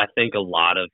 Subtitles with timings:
[0.00, 0.90] I think a lot of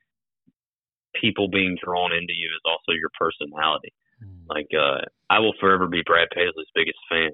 [1.19, 3.93] people being drawn into you is also your personality.
[4.23, 4.45] Mm.
[4.49, 7.31] Like uh, I will forever be Brad Paisley's biggest fan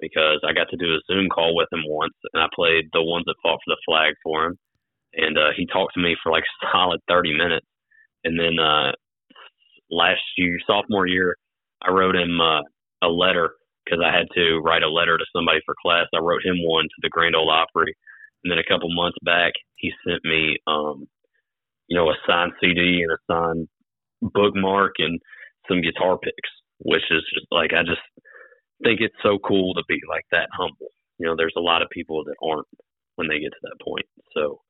[0.00, 3.02] because I got to do a Zoom call with him once, and I played the
[3.02, 4.58] ones that fought for the flag for him,
[5.14, 7.66] and uh, he talked to me for like solid thirty minutes,
[8.24, 8.92] and then uh,
[9.90, 11.36] last year, sophomore year,
[11.82, 12.62] I wrote him uh,
[13.02, 13.54] a letter
[13.84, 16.06] because I had to write a letter to somebody for class.
[16.14, 17.94] I wrote him one to the Grand Ole Opry,
[18.46, 21.08] and then a couple months back, he sent me, um,
[21.88, 23.68] you know, a signed CD and a signed
[24.22, 25.20] bookmark and
[25.68, 28.06] some guitar picks, which is just like I just
[28.84, 30.94] think it's so cool to be like that humble.
[31.18, 32.68] You know, there's a lot of people that aren't
[33.16, 34.06] when they get to that point.
[34.32, 34.60] So.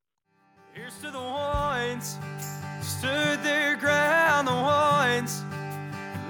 [0.73, 2.19] Here's to the ones
[2.81, 5.43] stood their ground, the ones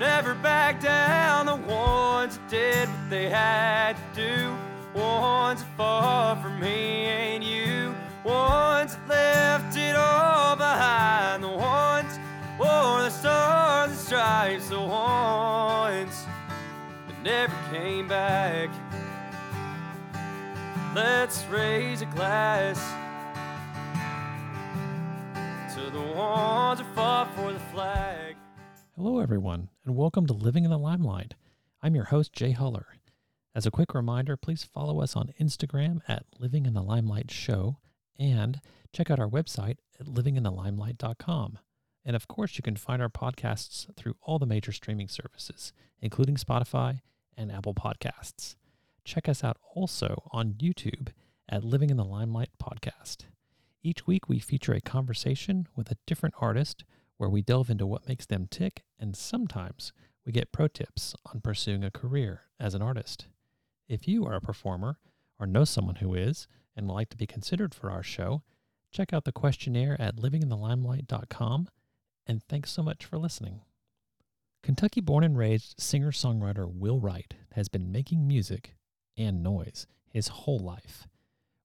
[0.01, 7.05] never back down, the ones did what they had to do, ones fought for me
[7.05, 12.19] and you, ones left it all behind, the ones
[12.59, 16.25] wore the stars and stripes, the ones
[17.09, 18.71] that never came back.
[20.95, 22.79] Let's raise a glass
[25.75, 28.37] to the ones who fought for the flag.
[28.97, 31.35] Hello, everyone, and welcome to Living in the Limelight.
[31.83, 32.85] I'm your host, Jay Huller.
[33.57, 37.79] As a quick reminder, please follow us on Instagram at Living in the Limelight Show
[38.19, 38.61] and
[38.93, 41.59] check out our website at livinginthelimelight.com.
[42.05, 46.37] And of course, you can find our podcasts through all the major streaming services, including
[46.37, 47.01] Spotify
[47.35, 48.57] and Apple Podcasts.
[49.07, 51.09] Check us out also on YouTube
[51.49, 53.25] at Living in the Limelight Podcast.
[53.83, 56.85] Each week, we feature a conversation with a different artist
[57.17, 59.95] where we delve into what makes them tick, and sometimes
[60.27, 63.29] we get pro tips on pursuing a career as an artist.
[63.89, 64.99] If you are a performer
[65.39, 68.43] or know someone who is and would like to be considered for our show,
[68.91, 71.69] check out the questionnaire at livinginthelimelight.com,
[72.27, 73.61] and thanks so much for listening.
[74.63, 78.75] Kentucky born and raised singer songwriter Will Wright has been making music
[79.17, 81.07] and noise his whole life.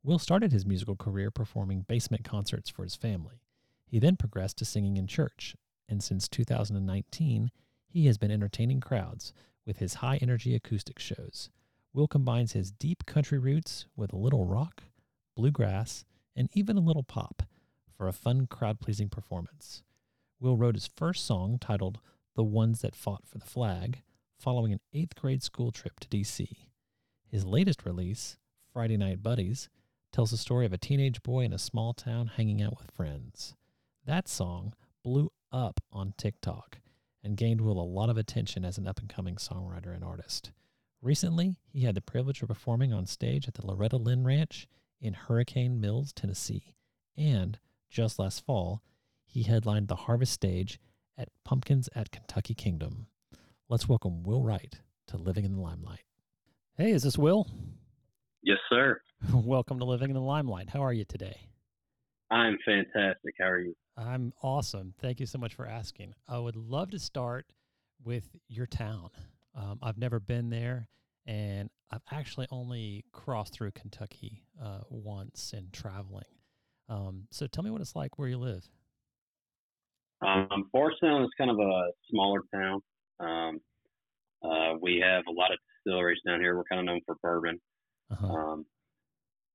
[0.04, 3.42] Will started his musical career performing basement concerts for his family.
[3.86, 5.56] He then progressed to singing in church,
[5.90, 7.50] and since 2019,
[7.88, 9.34] he has been entertaining crowds
[9.66, 11.50] with his high energy acoustic shows.
[11.94, 14.84] Will combines his deep country roots with a little rock,
[15.36, 17.44] bluegrass, and even a little pop
[17.98, 19.84] for a fun crowd pleasing performance.
[20.40, 22.00] Will wrote his first song titled
[22.36, 24.02] The Ones That Fought for the Flag
[24.40, 26.70] following an eighth grade school trip to D.C.
[27.28, 28.38] His latest release,
[28.74, 29.70] Friday Night Buddies,
[30.12, 33.56] tells the story of a teenage boy in a small town hanging out with friends.
[34.06, 34.74] That song
[35.04, 36.80] blew up on TikTok
[37.24, 40.52] and gained Will a lot of attention as an up and coming songwriter and artist.
[41.04, 44.68] Recently, he had the privilege of performing on stage at the Loretta Lynn Ranch
[45.00, 46.76] in Hurricane Mills, Tennessee,
[47.18, 47.58] and
[47.90, 48.84] just last fall,
[49.26, 50.80] he headlined the Harvest Stage
[51.18, 53.08] at Pumpkins at Kentucky Kingdom.
[53.68, 56.04] Let's welcome Will Wright to Living in the Limelight.
[56.78, 57.48] Hey, is this Will?
[58.44, 59.02] Yes, sir.
[59.34, 60.70] Welcome to Living in the Limelight.
[60.70, 61.48] How are you today?
[62.30, 63.36] I'm fantastic.
[63.40, 63.76] How are you?
[63.98, 64.94] I'm awesome.
[65.00, 66.14] Thank you so much for asking.
[66.28, 67.46] I would love to start
[68.04, 69.10] with your town.
[69.56, 70.88] Um, I've never been there,
[71.26, 76.24] and I've actually only crossed through Kentucky uh, once in traveling.
[76.88, 78.68] Um, so tell me what it's like where you live.
[80.26, 82.82] Um, Bardstown is kind of a smaller town.
[83.20, 83.60] Um,
[84.44, 86.56] uh, we have a lot of distilleries down here.
[86.56, 87.60] We're kind of known for bourbon.
[88.12, 88.28] Uh-huh.
[88.28, 88.66] Um,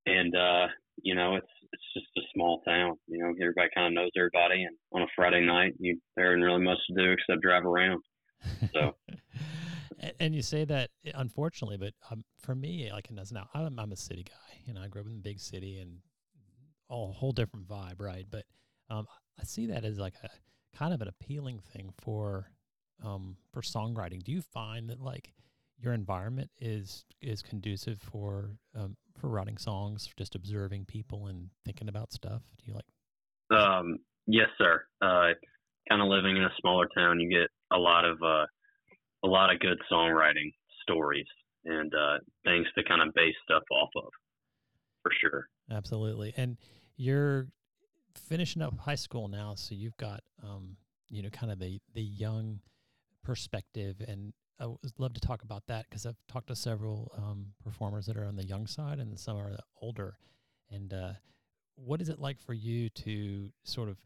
[0.06, 0.66] and uh,
[1.02, 2.96] you know, it's it's just a small town.
[3.06, 6.42] You know, everybody kind of knows everybody, and on a Friday night, you there isn't
[6.42, 8.02] really much to do except drive around.
[8.72, 8.94] So.
[10.20, 13.92] and you say that eh, unfortunately, but um, for me, like in now, I'm, I'm
[13.92, 14.58] a city guy.
[14.64, 15.98] You know, I grew up in the big city and
[16.88, 18.26] all a whole different vibe, right?
[18.30, 18.44] But
[18.90, 19.06] um,
[19.38, 20.28] I see that as like a
[20.76, 22.50] kind of an appealing thing for
[23.04, 24.22] um, for songwriting.
[24.22, 25.32] Do you find that like
[25.78, 31.88] your environment is is conducive for um, for writing songs, just observing people and thinking
[31.88, 32.42] about stuff?
[32.58, 33.58] Do you like?
[33.58, 34.84] Um, yes, sir.
[35.00, 35.32] Uh,
[35.88, 38.46] kind of living in a smaller town, you get a lot of uh,
[39.26, 40.52] a lot of good songwriting
[40.82, 41.26] stories
[41.64, 44.10] and uh, things to kind of base stuff off of,
[45.02, 45.48] for sure.
[45.70, 46.56] Absolutely, and
[46.96, 47.48] you're
[48.28, 50.76] finishing up high school now, so you've got um,
[51.08, 52.60] you know kind of the the young
[53.22, 57.48] perspective and I would love to talk about that because I've talked to several um,
[57.62, 60.16] performers that are on the young side and some are older.
[60.70, 61.12] And uh,
[61.74, 63.98] what is it like for you to sort of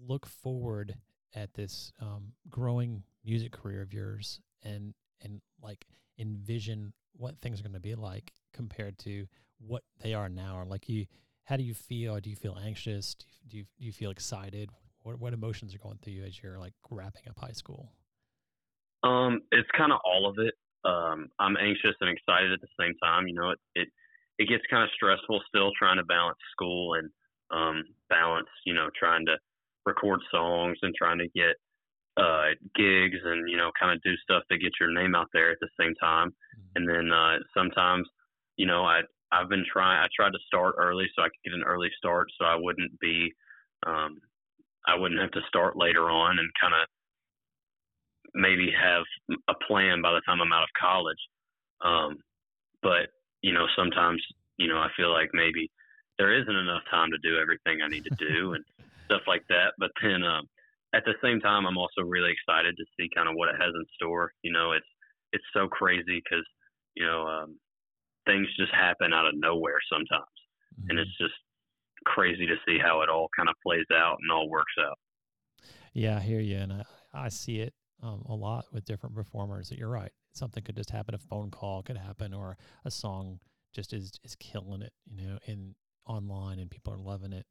[0.00, 0.94] look forward
[1.34, 5.86] at this um, growing music career of yours and and like
[6.18, 9.26] envision what things are going to be like compared to
[9.58, 10.58] what they are now?
[10.58, 11.06] Or like you
[11.44, 12.20] how do you feel?
[12.20, 13.14] Do you feel anxious?
[13.14, 14.70] Do you, do you, do you feel excited?
[15.02, 17.90] What, what emotions are going through you as you're like wrapping up high school?
[19.02, 20.54] Um, it's kind of all of it.
[20.84, 23.26] Um, I'm anxious and excited at the same time.
[23.26, 23.88] You know, it, it,
[24.38, 27.08] it gets kind of stressful still trying to balance school and,
[27.50, 29.36] um, balance, you know, trying to
[29.86, 31.56] record songs and trying to get,
[32.18, 35.50] uh, gigs and, you know, kind of do stuff to get your name out there
[35.50, 36.30] at the same time.
[36.30, 36.76] Mm-hmm.
[36.76, 38.08] And then, uh, sometimes,
[38.56, 39.00] you know, I,
[39.30, 42.28] I've been trying, I tried to start early so I could get an early start
[42.38, 43.32] so I wouldn't be,
[43.86, 44.18] um,
[44.86, 46.88] I wouldn't have to start later on and kind of
[48.34, 49.04] maybe have
[49.48, 51.18] a plan by the time I'm out of college.
[51.84, 52.16] Um,
[52.82, 53.08] but
[53.42, 54.22] you know, sometimes
[54.56, 55.70] you know I feel like maybe
[56.18, 58.64] there isn't enough time to do everything I need to do and
[59.06, 59.74] stuff like that.
[59.78, 60.48] But then um,
[60.94, 63.72] at the same time, I'm also really excited to see kind of what it has
[63.74, 64.32] in store.
[64.42, 64.86] You know, it's
[65.32, 66.44] it's so crazy because
[66.94, 67.58] you know um,
[68.26, 70.36] things just happen out of nowhere sometimes,
[70.80, 70.90] mm-hmm.
[70.90, 71.34] and it's just
[72.06, 74.98] crazy to see how it all kind of plays out and all works out.
[75.92, 79.68] Yeah, I hear you, and I, I see it um, a lot with different performers.
[79.68, 80.12] That you're right.
[80.32, 81.14] Something could just happen.
[81.14, 83.40] A phone call could happen, or a song
[83.74, 84.92] just is is killing it.
[85.14, 85.74] You know, in
[86.06, 87.46] online, and people are loving it.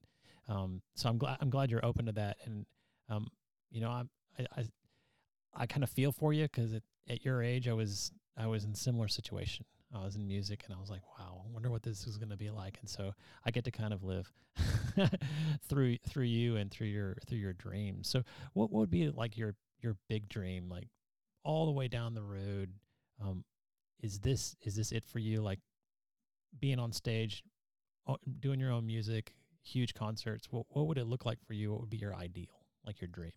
[0.48, 2.38] Um, so I'm glad I'm glad you're open to that.
[2.46, 2.66] And
[3.10, 3.28] um,
[3.70, 4.66] you know, I'm I I,
[5.54, 6.74] I kind of feel for you because
[7.10, 9.66] at your age, I was I was in similar situation.
[9.96, 12.30] I was in music and I was like, wow, I wonder what this is going
[12.30, 12.78] to be like.
[12.82, 13.14] And so
[13.46, 14.32] I get to kind of live
[15.70, 18.10] through through you and through your through your dreams.
[18.10, 18.24] So
[18.54, 20.90] what, what would be like your your big dream, like
[21.44, 22.74] all the way down the road?
[23.24, 23.46] Um,
[24.02, 25.42] is this is this it for you?
[25.42, 25.60] Like
[26.60, 27.44] being on stage,
[28.40, 29.34] doing your own music,
[29.64, 30.48] huge concerts.
[30.52, 31.72] What what would it look like for you?
[31.72, 33.34] What would be your ideal, like your dream?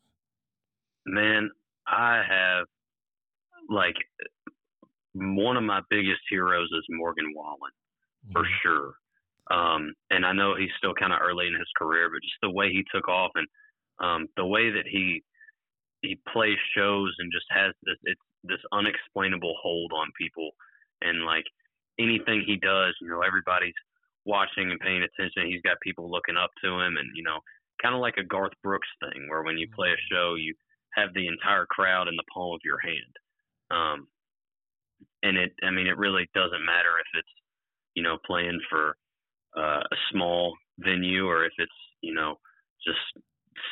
[1.04, 1.50] Man,
[1.86, 2.66] I have
[3.68, 3.96] like
[5.14, 7.72] one of my biggest heroes is Morgan Wallen,
[8.24, 8.32] mm-hmm.
[8.32, 8.94] for sure.
[9.50, 12.50] Um, and I know he's still kind of early in his career, but just the
[12.50, 13.46] way he took off and
[13.98, 15.22] um, the way that he
[16.02, 20.50] he plays shows and just has this it's this unexplainable hold on people,
[21.02, 21.44] and like
[21.98, 23.74] anything he does, you know, everybody's
[24.24, 25.50] watching and paying attention.
[25.50, 27.40] He's got people looking up to him, and you know,
[27.82, 30.14] kind of like a Garth Brooks thing, where when you play a mm-hmm.
[30.14, 30.54] show, you
[30.94, 33.14] have the entire crowd in the palm of your hand.
[33.70, 34.08] Um,
[35.22, 37.34] and it I mean it really doesn't matter if it's
[37.94, 38.96] you know playing for
[39.56, 41.72] uh, a small venue or if it's
[42.02, 42.36] you know
[42.84, 42.98] just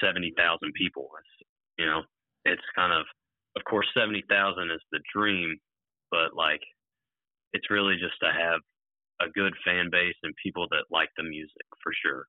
[0.00, 1.08] seventy thousand people.
[1.18, 2.02] It's you know
[2.44, 3.06] it's kind of
[3.56, 5.56] of course seventy thousand is the dream,
[6.10, 6.62] but like
[7.52, 8.60] it's really just to have
[9.20, 12.26] a good fan base and people that like the music for sure.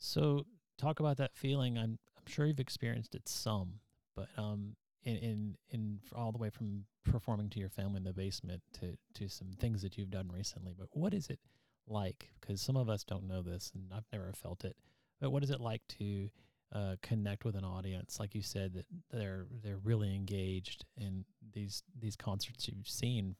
[0.00, 0.46] So
[0.78, 1.78] talk about that feeling.
[1.78, 3.74] I'm I'm sure you've experienced it some,
[4.16, 4.74] but um,
[5.04, 8.96] in in in all the way from performing to your family in the basement to
[9.14, 11.38] to some things that you've done recently but what is it
[11.86, 14.76] like because some of us don't know this and I've never felt it
[15.20, 16.28] but what is it like to
[16.72, 21.82] uh, connect with an audience like you said that they're they're really engaged in these
[21.98, 23.34] these concerts you've seen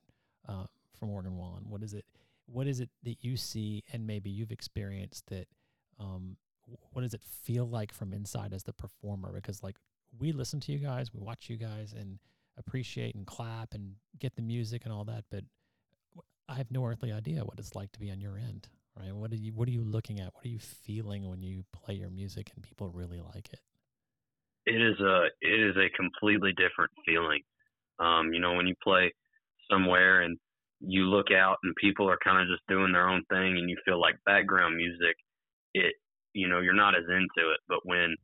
[0.48, 0.64] uh,
[0.98, 2.06] from Morgan Wallen what is it
[2.46, 5.46] what is it that you see and maybe you've experienced that
[6.00, 6.36] um,
[6.92, 9.76] what does it feel like from inside as the performer because like
[10.18, 12.18] we listen to you guys we watch you guys and
[12.60, 15.44] appreciate and clap and get the music and all that, but
[16.48, 19.14] I have no earthly idea what it's like to be on your end, right?
[19.14, 20.34] What are you What are you looking at?
[20.34, 23.60] What are you feeling when you play your music and people really like it?
[24.66, 27.40] It is a it is a completely different feeling.
[27.98, 29.12] Um, you know, when you play
[29.70, 30.38] somewhere and
[30.80, 33.76] you look out and people are kind of just doing their own thing and you
[33.84, 35.16] feel like background music,
[35.74, 35.94] it
[36.32, 37.60] you know you're not as into it.
[37.68, 38.14] But when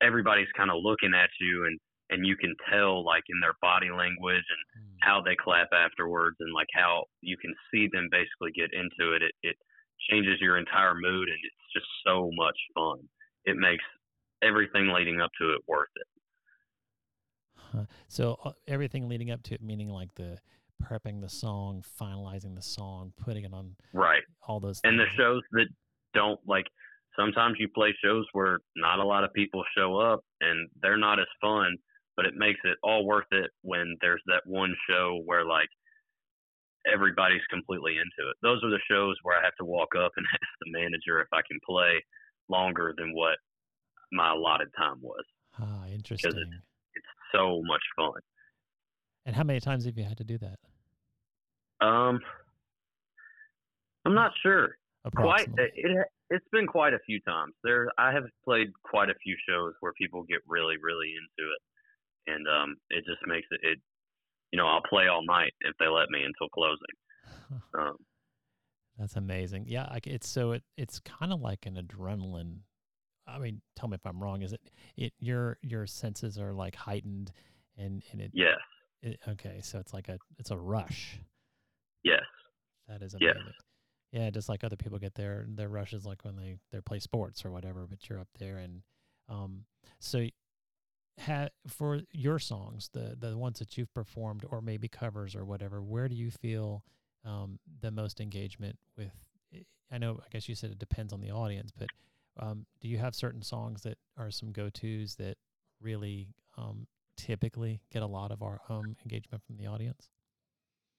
[0.00, 1.78] everybody's kind of looking at you and
[2.10, 4.96] and you can tell like in their body language and mm.
[5.02, 9.22] how they clap afterwards and like how you can see them basically get into it.
[9.22, 9.56] It it
[10.10, 12.98] changes your entire mood and it's just so much fun.
[13.44, 13.84] It makes
[14.42, 16.06] everything leading up to it worth it.
[17.72, 17.84] Huh.
[18.08, 20.38] So uh, everything leading up to it, meaning like the
[20.82, 24.92] prepping the song, finalizing the song, putting it on right, all those, things.
[24.92, 25.66] and the shows that
[26.14, 26.66] don't like.
[27.18, 31.18] Sometimes you play shows where not a lot of people show up, and they're not
[31.18, 31.76] as fun
[32.18, 35.68] but it makes it all worth it when there's that one show where like
[36.92, 38.36] everybody's completely into it.
[38.42, 41.28] Those are the shows where I have to walk up and ask the manager if
[41.32, 42.04] I can play
[42.48, 43.36] longer than what
[44.10, 45.22] my allotted time was.
[45.60, 46.28] Ah, interesting.
[46.28, 46.56] Because it's,
[46.96, 48.20] it's so much fun.
[49.24, 50.58] And how many times have you had to do that?
[51.86, 52.18] Um,
[54.04, 54.76] I'm not sure.
[55.14, 55.72] Quite it,
[56.30, 57.54] it's been quite a few times.
[57.64, 61.62] There, I have played quite a few shows where people get really, really into it
[62.28, 63.78] and um, it just makes it, it.
[64.52, 66.96] You know, I'll play all night if they let me until closing.
[67.78, 67.96] Um,
[68.98, 69.64] That's amazing.
[69.68, 72.58] Yeah, I, it's so it, it's kind of like an adrenaline.
[73.26, 74.42] I mean, tell me if I'm wrong.
[74.42, 74.60] Is it
[74.98, 77.32] it your your senses are like heightened
[77.78, 78.58] and and it yes
[79.02, 81.18] it, okay, so it's like a it's a rush.
[82.02, 82.22] Yes.
[82.88, 83.34] That is amazing.
[83.46, 83.54] Yes.
[84.12, 87.44] Yeah, just like other people get their their rushes like when they they play sports
[87.44, 88.82] or whatever, but you're up there and
[89.28, 89.64] um
[90.00, 90.26] so
[91.20, 95.82] ha, for your songs, the the ones that you've performed or maybe covers or whatever,
[95.82, 96.84] where do you feel
[97.24, 99.12] um, the most engagement with?
[99.54, 99.60] Eh,
[99.90, 101.88] I know, I guess you said it depends on the audience, but
[102.38, 105.36] um, do you have certain songs that are some go tos that
[105.80, 106.86] really um,
[107.16, 110.08] typically get a lot of our um, engagement from the audience?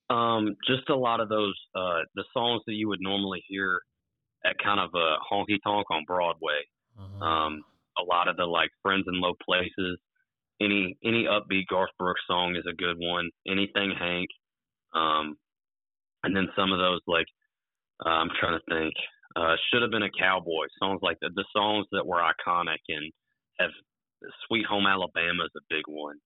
[0.10, 3.82] Um, just a lot of those uh, the songs that you would normally hear
[4.46, 6.66] at kind of a honky tonk on Broadway.
[6.98, 7.26] Uh-huh.
[7.26, 7.64] Um,
[7.98, 10.00] a lot of the like friends in low places,
[10.62, 13.30] any any upbeat Garth Brooks song is a good one.
[13.48, 14.30] Anything Hank,
[14.94, 15.38] um,
[16.24, 17.28] and then some of those like
[18.06, 18.94] uh, I'm trying to think.
[19.36, 23.12] Uh, should have been a cowboy songs like the, the songs that were iconic and
[23.60, 23.70] have
[24.48, 26.18] Sweet Home Alabama is a big one.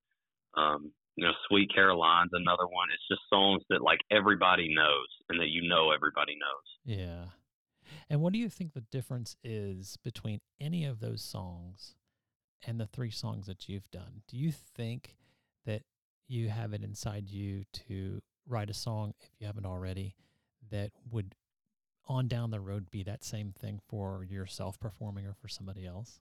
[0.56, 2.88] Um, you know, Sweet Caroline's another one.
[2.94, 6.98] It's just songs that like everybody knows and that you know everybody knows.
[7.00, 7.26] Yeah.
[8.10, 11.96] And what do you think the difference is between any of those songs
[12.66, 15.16] and the three songs that you've done, do you think
[15.66, 15.84] that
[16.28, 20.16] you have it inside you to write a song, if you haven't already,
[20.72, 21.36] that would
[22.08, 26.20] on down the road be that same thing for yourself performing or for somebody else?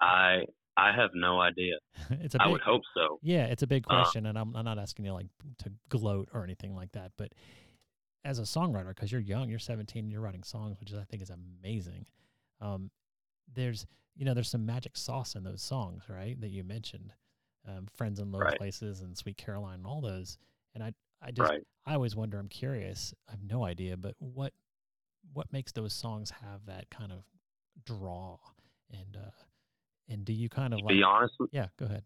[0.00, 0.44] I
[0.80, 1.74] I have no idea.
[2.10, 3.18] it's a big, I would hope so.
[3.22, 5.26] Yeah, it's a big uh question, uh, and I'm I'm not asking you like
[5.58, 7.32] to gloat or anything like that, but
[8.24, 11.30] as a songwriter, because you're young, you're 17, you're writing songs, which I think is
[11.30, 12.06] amazing.
[12.60, 12.90] Um,
[13.54, 16.38] there's you know, there's some magic sauce in those songs, right?
[16.40, 17.12] That you mentioned,
[17.66, 18.58] um, "Friends in Low right.
[18.58, 20.36] Places" and "Sweet Caroline" and all those.
[20.74, 21.62] And I, I just, right.
[21.86, 22.38] I always wonder.
[22.38, 23.14] I'm curious.
[23.28, 24.52] I have no idea, but what,
[25.32, 27.24] what makes those songs have that kind of
[27.84, 28.38] draw?
[28.92, 29.30] And, uh,
[30.10, 31.34] and do you kind of to like, be honest?
[31.38, 32.02] With, yeah, go ahead.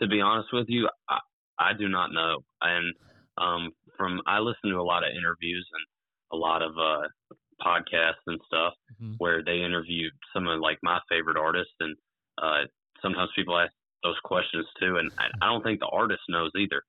[0.00, 1.18] To be honest with you, I,
[1.58, 2.38] I do not know.
[2.62, 2.94] And
[3.36, 5.84] um, from I listen to a lot of interviews and
[6.32, 9.14] a lot of uh, podcasts and stuff mm-hmm.
[9.18, 11.96] where they interview some of like my favorite artists, and
[12.40, 12.64] uh,
[13.02, 16.82] sometimes people ask those questions too, and I, I don't think the artist knows either.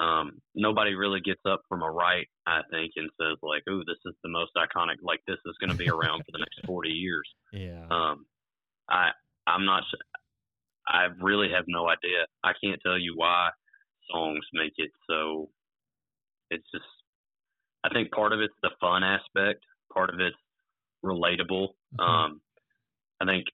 [0.00, 3.98] Um, nobody really gets up from a right, I think, and says like, "Ooh, this
[4.06, 4.96] is the most iconic.
[5.02, 7.86] Like this is going to be around for the next forty years." Yeah.
[7.90, 8.26] Um,
[8.90, 9.08] I
[9.48, 9.82] I'm not.
[10.86, 12.26] I really have no idea.
[12.44, 13.50] I can't tell you why
[14.10, 15.48] songs make it so.
[16.50, 16.84] It's just.
[17.84, 20.36] I think part of it's the fun aspect part of it's
[21.04, 21.68] relatable.
[21.98, 22.00] Mm-hmm.
[22.00, 22.40] Um,
[23.20, 23.44] I think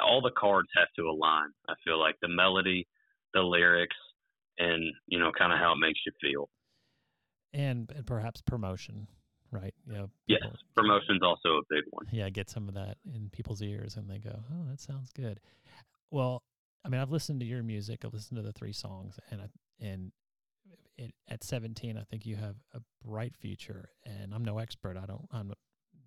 [0.00, 1.48] all the cards have to align.
[1.68, 2.86] I feel like the melody,
[3.34, 3.96] the lyrics,
[4.58, 6.48] and you know, kind of how it makes you feel.
[7.54, 9.08] And, and perhaps promotion,
[9.52, 9.74] right?
[9.90, 10.06] Yeah.
[10.26, 10.42] yes,
[10.74, 12.06] promotion's also a big one.
[12.10, 15.40] Yeah, get some of that in people's ears, and they go, "Oh, that sounds good."
[16.10, 16.42] Well,
[16.84, 18.04] I mean, I've listened to your music.
[18.04, 19.46] I've listened to the three songs, and I,
[19.80, 20.12] and
[20.98, 23.90] it, at 17, I think you have a bright future.
[24.04, 24.96] And I'm no expert.
[24.96, 25.52] I don't I'm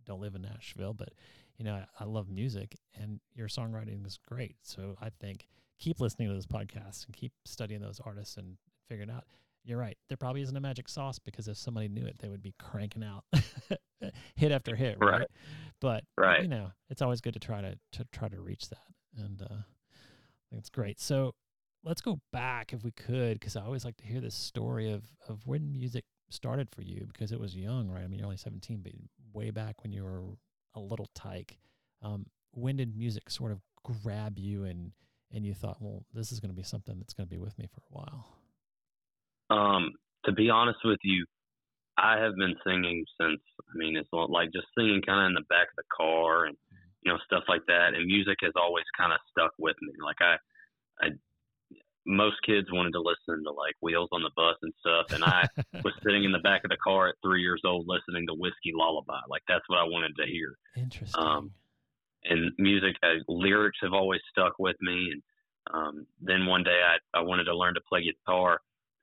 [0.05, 1.09] don't live in Nashville, but
[1.57, 4.55] you know I, I love music, and your songwriting is great.
[4.61, 5.47] So I think
[5.79, 9.25] keep listening to those podcasts and keep studying those artists and figuring out.
[9.65, 9.97] You're right.
[10.07, 13.03] There probably isn't a magic sauce because if somebody knew it, they would be cranking
[13.03, 13.23] out
[14.35, 15.21] hit after hit, right?
[15.21, 15.27] right?
[15.81, 16.43] But right.
[16.43, 19.55] you know, it's always good to try to to try to reach that, and uh,
[19.55, 20.99] I think it's great.
[20.99, 21.33] So
[21.83, 25.03] let's go back if we could, because I always like to hear this story of
[25.27, 28.03] of when music started for you, because it was young, right?
[28.03, 28.93] I mean, you're only 17, but
[29.33, 30.21] way back when you were
[30.75, 31.57] a little tyke.
[32.01, 34.91] Um, when did music sort of grab you and
[35.31, 37.57] and you thought, well, this is going to be something that's going to be with
[37.57, 38.27] me for a while?
[39.49, 39.91] Um,
[40.25, 41.25] to be honest with you,
[41.97, 43.41] I have been singing since.
[43.59, 46.57] I mean, it's like just singing kind of in the back of the car and
[47.03, 47.93] you know stuff like that.
[47.93, 49.93] And music has always kind of stuck with me.
[50.03, 50.35] Like I,
[51.01, 51.09] I
[52.05, 55.47] most kids wanted to listen to like Wheels on the Bus and stuff, and I
[55.83, 58.73] was sitting in the back of the car at three years old listening to Whiskey
[58.73, 59.21] Lullaby.
[59.29, 60.57] Like that's what I wanted to hear.
[60.75, 61.23] Interesting.
[61.23, 61.51] Um,
[62.25, 65.11] and music uh, lyrics have always stuck with me.
[65.13, 65.21] And
[65.73, 68.59] um, then one day I I wanted to learn to play guitar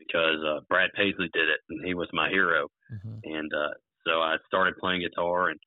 [0.07, 2.69] because uh, Brad Paisley did it, and he was my hero.
[2.93, 3.19] Mm-hmm.
[3.25, 3.75] And uh,
[4.07, 5.59] so I started playing guitar, and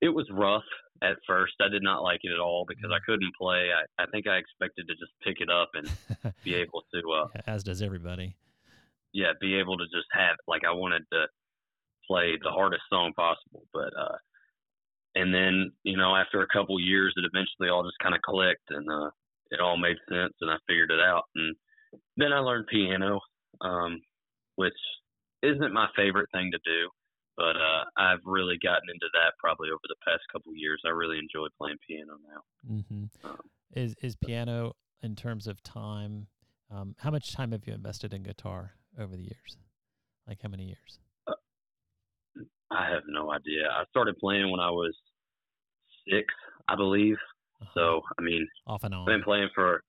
[0.00, 0.64] it was rough
[1.02, 1.54] at first.
[1.60, 3.70] I did not like it at all because I couldn't play.
[3.72, 6.98] I, I think I expected to just pick it up and be able to.
[6.98, 8.36] Uh, yeah, as does everybody.
[9.12, 10.48] Yeah, be able to just have it.
[10.50, 11.26] like I wanted to
[12.06, 14.16] play the hardest song possible, but uh,
[15.14, 18.70] and then you know after a couple years, it eventually all just kind of clicked
[18.70, 19.10] and uh,
[19.50, 21.24] it all made sense, and I figured it out.
[21.34, 21.54] And
[22.16, 23.20] then I learned piano,
[23.62, 24.00] um,
[24.56, 24.74] which
[25.42, 26.88] isn't my favorite thing to do.
[27.36, 30.80] but uh, I've really gotten into that probably over the past couple years.
[30.86, 32.74] I really enjoy playing piano now.
[32.74, 33.26] Mm-hmm.
[33.28, 33.38] Um,
[33.74, 36.26] is is piano in terms of time?
[36.70, 39.56] Um, how much time have you invested in guitar over the years?
[40.26, 41.00] Like how many years?
[41.26, 41.32] Uh,
[42.70, 43.68] I have no idea.
[43.70, 44.94] I started playing when I was
[46.08, 46.26] six,
[46.68, 47.16] I believe.
[47.60, 47.70] Uh-huh.
[47.74, 49.00] So I mean, off and on.
[49.00, 49.82] I've been playing for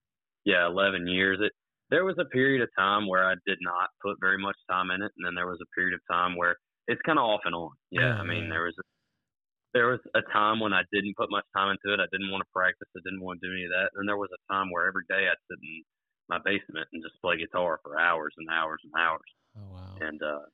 [0.46, 1.40] yeah, eleven years.
[1.42, 1.52] It
[1.94, 5.04] there was a period of time where I did not put very much time in
[5.04, 6.58] it, and then there was a period of time where
[6.88, 7.70] it's kind of off and on.
[7.92, 8.84] Yeah, I mean, there was a,
[9.76, 12.02] there was a time when I didn't put much time into it.
[12.02, 12.90] I didn't want to practice.
[12.98, 13.94] I didn't want to do any of that.
[13.94, 15.84] And there was a time where every day I'd sit in
[16.30, 19.30] my basement and just play guitar for hours and hours and hours.
[19.56, 19.96] Oh wow!
[20.02, 20.50] And uh,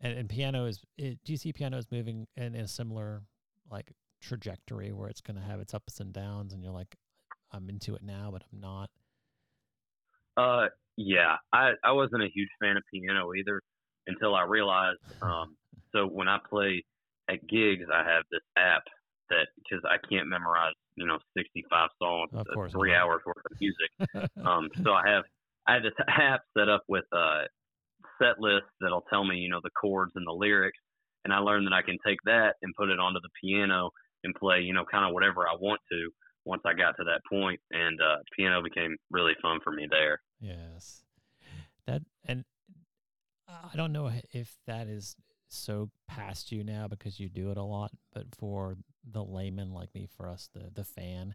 [0.00, 0.78] and, and piano is.
[0.96, 3.22] It, do you see piano is moving in, in a similar
[3.68, 3.90] like
[4.22, 6.94] trajectory where it's going to have its ups and downs, and you're like,
[7.50, 8.90] I'm into it now, but I'm not.
[10.38, 10.66] Uh,
[10.96, 13.60] yeah, I I wasn't a huge fan of piano either
[14.06, 15.00] until I realized.
[15.20, 15.56] Um,
[15.92, 16.84] so when I play
[17.28, 18.82] at gigs, I have this app
[19.30, 23.02] that because I can't memorize, you know, 65 songs, of course, three not.
[23.02, 24.30] hours worth of music.
[24.46, 25.24] um, so I have
[25.66, 27.44] I have this app set up with a
[28.20, 30.78] set list that'll tell me, you know, the chords and the lyrics,
[31.24, 33.90] and I learned that I can take that and put it onto the piano
[34.24, 36.10] and play, you know, kind of whatever I want to.
[36.44, 40.18] Once I got to that point, and uh, piano became really fun for me there.
[40.40, 41.02] Yes,
[41.86, 42.44] that and
[43.48, 45.16] I don't know if that is
[45.48, 48.76] so past you now because you do it a lot, but for
[49.10, 51.34] the layman like me, for us, the the fan,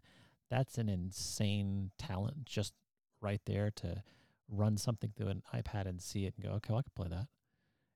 [0.50, 2.72] that's an insane talent just
[3.20, 4.02] right there to
[4.48, 7.08] run something through an iPad and see it and go, okay, well, I can play
[7.08, 7.26] that.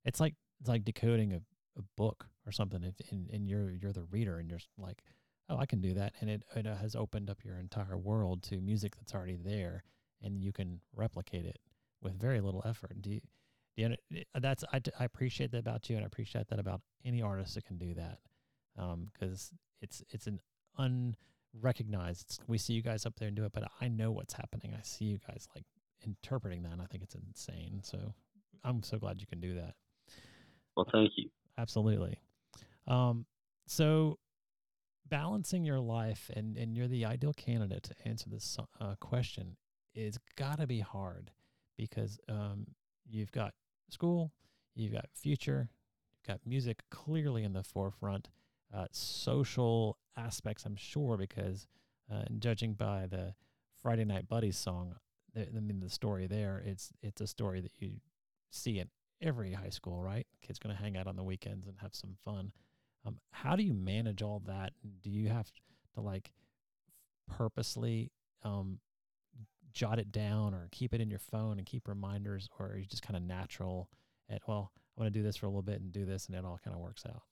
[0.05, 1.41] It's like it's like decoding a,
[1.79, 5.03] a book or something, if, and, and you're you're the reader and you're like,
[5.49, 8.61] oh, I can do that, and it it has opened up your entire world to
[8.61, 9.85] music that's already there,
[10.23, 11.59] and you can replicate it
[12.03, 13.01] with very little effort.
[13.01, 13.21] Do you,
[13.77, 13.95] you
[14.41, 17.65] that's I, I appreciate that about you, and I appreciate that about any artist that
[17.65, 18.19] can do that,
[18.75, 20.41] because um, it's it's an
[20.79, 22.23] unrecognized.
[22.23, 24.75] It's, we see you guys up there and do it, but I know what's happening.
[24.77, 25.65] I see you guys like
[26.05, 27.81] interpreting that, and I think it's insane.
[27.83, 28.15] So
[28.65, 29.75] I'm so glad you can do that.
[30.77, 31.31] Well, thank you.
[31.57, 32.21] Absolutely.
[32.87, 33.27] Um,
[33.67, 34.19] so
[35.09, 39.57] balancing your life and and you're the ideal candidate to answer this uh, question
[39.95, 41.31] is got to be hard
[41.77, 42.67] because um,
[43.09, 43.55] you've got
[43.91, 44.33] school,
[44.75, 45.69] you've got future,
[46.17, 48.29] you've got music clearly in the forefront,
[48.75, 51.67] uh, social aspects, I'm sure, because
[52.13, 53.35] uh, judging by the
[53.83, 54.97] Friday Night Buddies song,
[55.35, 57.93] the, I mean, the story there, it's it's a story that you
[58.51, 58.89] see in
[59.21, 60.27] every high school, right?
[60.43, 62.53] Kids going to hang out on the weekends and have some fun.
[63.07, 64.73] Um, how do you manage all that?
[65.03, 65.51] Do you have
[65.95, 66.33] to like
[67.29, 68.11] purposely
[68.43, 68.79] um,
[69.79, 72.85] jot it down or keep it in your phone and keep reminders, or are you
[72.85, 73.89] just kind of natural
[74.29, 76.35] at, well, I want to do this for a little bit and do this, and
[76.35, 77.23] it all kind of works out?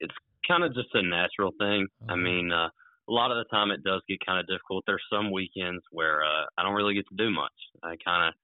[0.00, 0.14] It's
[0.46, 1.86] kind of just a natural thing.
[2.02, 2.12] Okay.
[2.12, 2.68] I mean, uh,
[3.08, 4.82] a lot of the time it does get kind of difficult.
[4.86, 7.54] There's some weekends where uh, I don't really get to do much.
[7.82, 8.34] I kind of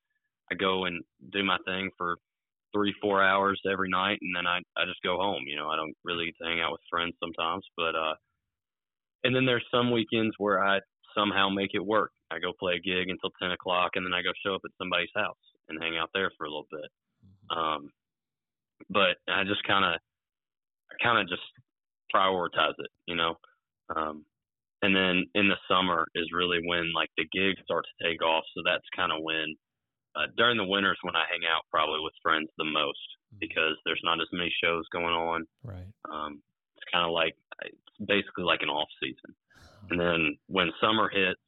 [0.53, 2.17] I go and do my thing for
[2.73, 5.45] three four hours every night, and then I I just go home.
[5.47, 8.15] You know, I don't really get to hang out with friends sometimes, but uh,
[9.25, 10.79] and then there's some weekends where I
[11.15, 12.13] somehow make it work.
[12.35, 14.75] I go play a gig until 10 o'clock, and then I go show up at
[14.79, 16.91] somebody's house and hang out there for a little bit.
[17.23, 17.59] Mm-hmm.
[17.59, 17.91] Um,
[18.91, 20.01] but I just kind of,
[20.91, 21.47] I kind of just
[22.15, 23.37] prioritize it, you know.
[23.95, 24.25] Um,
[24.83, 28.45] and then in the summer is really when like the gigs start to take off.
[28.55, 29.57] So that's kind of when
[30.17, 33.01] uh, during the winters when I hang out probably with friends the most
[33.33, 33.39] mm-hmm.
[33.41, 35.47] because there's not as many shows going on.
[35.65, 35.89] Right.
[36.11, 36.43] Um,
[36.77, 39.35] it's kind of like it's basically like an off season.
[39.91, 41.41] And then when summer hits,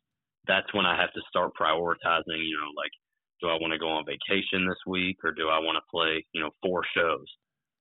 [0.46, 2.92] that's when I have to start prioritizing, you know, like,
[3.40, 6.24] do I want to go on vacation this week or do I want to play,
[6.32, 7.26] you know, four shows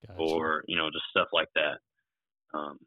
[0.07, 0.19] gotcha.
[0.19, 1.77] or, you know, just stuff like that.
[2.57, 2.77] Um,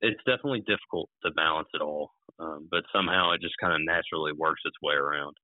[0.00, 4.32] it's definitely difficult to balance it all, um, but somehow it just kind of naturally
[4.32, 5.36] works its way around.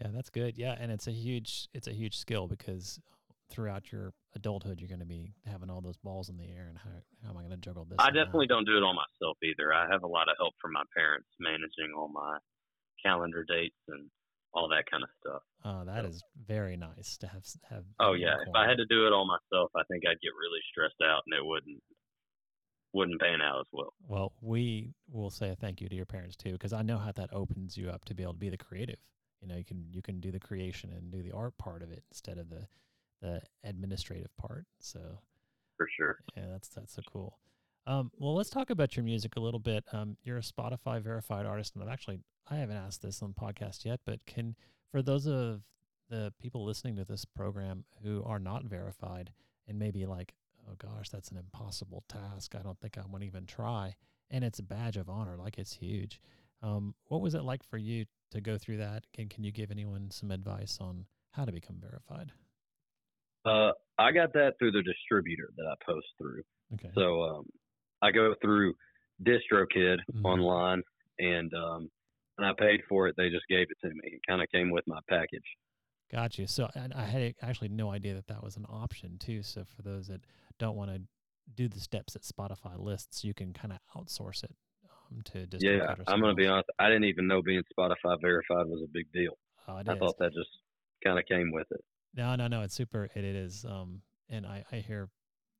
[0.00, 0.56] Yeah, that's good.
[0.56, 3.00] Yeah, and it's a huge it's a huge skill because
[3.50, 6.78] throughout your adulthood you're going to be having all those balls in the air and
[6.78, 6.90] how,
[7.24, 8.54] how am i going to juggle this i definitely that?
[8.54, 11.26] don't do it all myself either i have a lot of help from my parents
[11.40, 12.36] managing all my
[13.04, 14.08] calendar dates and
[14.54, 16.08] all that kind of stuff oh that so.
[16.08, 19.26] is very nice to have have oh yeah if i had to do it all
[19.26, 21.82] myself i think i'd get really stressed out and it wouldn't
[22.94, 26.36] wouldn't pan out as well well we will say a thank you to your parents
[26.36, 28.56] too because i know how that opens you up to be able to be the
[28.56, 28.98] creative
[29.42, 31.92] you know you can you can do the creation and do the art part of
[31.92, 32.66] it instead of the
[33.20, 34.66] the administrative part.
[34.80, 35.00] So
[35.76, 37.38] for sure, yeah, that's that's so cool.
[37.88, 39.82] Um, well, let's talk about your music a little bit.
[39.94, 42.20] Um, you're a Spotify verified artist, and I've actually
[42.50, 44.56] I haven't asked this on the podcast yet, but can
[44.92, 45.62] for those of
[46.10, 49.30] the people listening to this program who are not verified
[49.66, 50.34] and maybe like,
[50.68, 52.54] oh gosh, that's an impossible task.
[52.54, 53.94] I don't think I want to even try.
[54.30, 56.20] And it's a badge of honor, like it's huge.
[56.62, 59.04] Um, what was it like for you to go through that?
[59.16, 62.32] And can you give anyone some advice on how to become verified?
[63.46, 66.42] Uh, I got that through the distributor that I post through.
[66.74, 66.90] Okay.
[66.94, 67.46] So um,
[68.02, 68.74] I go through
[69.22, 70.26] DistroKid mm-hmm.
[70.26, 70.82] online,
[71.18, 71.90] and um,
[72.38, 73.14] and I paid for it.
[73.16, 74.00] They just gave it to me.
[74.04, 75.44] It kind of came with my package.
[76.10, 76.46] Got you.
[76.46, 79.42] So I had actually no idea that that was an option too.
[79.42, 80.22] So for those that
[80.58, 81.02] don't want to
[81.54, 84.54] do the steps that Spotify lists, you can kind of outsource it
[85.10, 86.70] um, to Yeah, I'm going to be honest.
[86.78, 89.36] I didn't even know being Spotify verified was a big deal.
[89.66, 90.48] Oh, I thought that just
[91.04, 91.80] kind of came with it.
[92.14, 92.62] No, no, no.
[92.62, 93.04] It's super.
[93.14, 93.66] It, it is.
[93.68, 95.10] Um, and I, I hear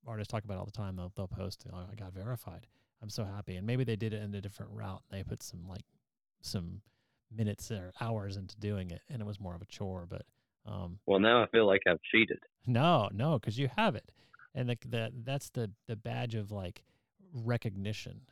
[0.08, 0.96] artists talk about all the time.
[0.96, 2.66] They'll, they'll post, oh, I got verified.
[3.02, 3.56] I'm so happy.
[3.56, 5.02] And maybe they did it in a different route.
[5.10, 5.84] and They put some like
[6.40, 6.80] some
[7.34, 10.06] minutes or hours into doing it, and it was more of a chore.
[10.08, 10.22] But
[10.66, 12.38] um, well, now I feel like I've cheated.
[12.66, 14.10] No, no, because you have it,
[14.54, 16.82] and the, the that's the the badge of like
[17.32, 18.22] recognition.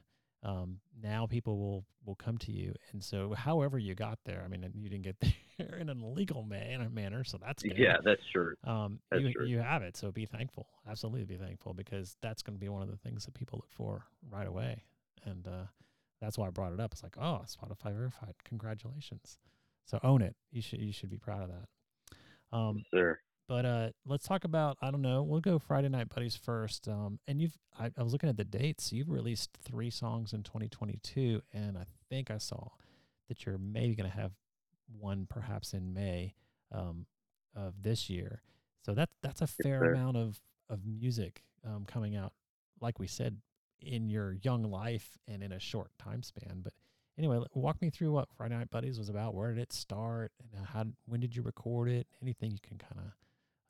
[0.42, 4.49] Um, now people will will come to you, and so however you got there, I
[4.49, 5.16] mean, you didn't get
[5.59, 7.77] there in an illegal manner, manner so that's good.
[7.77, 8.55] yeah, that's true.
[8.64, 9.46] Um, that's you true.
[9.46, 10.68] you have it, so be thankful.
[10.88, 13.72] Absolutely, be thankful because that's going to be one of the things that people look
[13.72, 14.83] for right away,
[15.25, 15.66] and uh,
[16.20, 16.92] that's why I brought it up.
[16.92, 18.35] It's like, oh, Spotify verified.
[18.44, 19.38] Congratulations.
[19.85, 20.37] So own it.
[20.53, 22.57] You should you should be proud of that.
[22.57, 23.20] Um, sure.
[23.48, 25.22] But uh, let's talk about I don't know.
[25.22, 26.88] We'll go Friday Night Buddies first.
[26.88, 28.92] Um, and you've I, I was looking at the dates.
[28.92, 32.68] You've released three songs in 2022, and I think I saw
[33.28, 34.32] that you're maybe going to have
[34.98, 36.35] one perhaps in May
[36.72, 37.06] um,
[37.54, 38.42] of this year.
[38.85, 42.32] So that that's a fair amount of of music um, coming out.
[42.80, 43.38] Like we said,
[43.80, 46.61] in your young life and in a short time span.
[46.62, 46.72] But
[47.16, 49.35] anyway, walk me through what Friday Night Buddies was about.
[49.35, 50.32] Where did it start?
[50.56, 50.85] And how?
[51.06, 52.06] When did you record it?
[52.20, 53.12] Anything you can kind of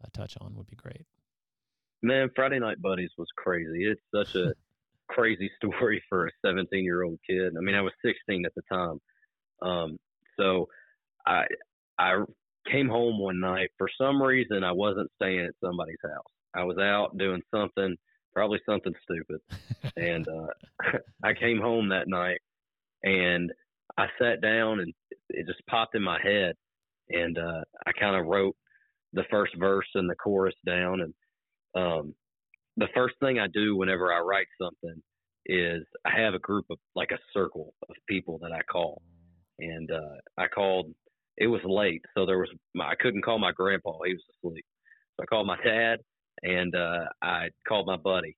[0.07, 1.07] uh, touch on would be great.
[2.03, 3.87] Man, Friday Night Buddies was crazy.
[3.87, 4.53] It's such a
[5.09, 7.55] crazy story for a 17 year old kid.
[7.57, 9.01] I mean, I was 16 at the time.
[9.63, 9.99] Um,
[10.39, 10.69] so
[11.27, 11.45] I
[11.99, 12.23] I
[12.71, 13.71] came home one night.
[13.79, 16.25] For some reason, I wasn't staying at somebody's house.
[16.55, 17.97] I was out doing something
[18.37, 19.41] probably something stupid.
[19.97, 22.39] and uh, I came home that night
[23.03, 23.51] and
[23.97, 24.93] I sat down and
[25.31, 26.55] it just popped in my head.
[27.09, 28.55] And uh, I kind of wrote
[29.13, 31.01] the first verse and the chorus down.
[31.01, 31.15] And
[31.75, 32.15] um,
[32.77, 35.03] the first thing I do whenever I write something
[35.47, 39.03] is I have a group of like a circle of people that I call.
[39.59, 40.93] And uh, I called,
[41.39, 42.03] it was late.
[42.17, 43.93] So there was, I couldn't call my grandpa.
[44.05, 44.65] He was asleep.
[45.17, 46.01] So I called my dad
[46.43, 48.37] and uh, I called my buddy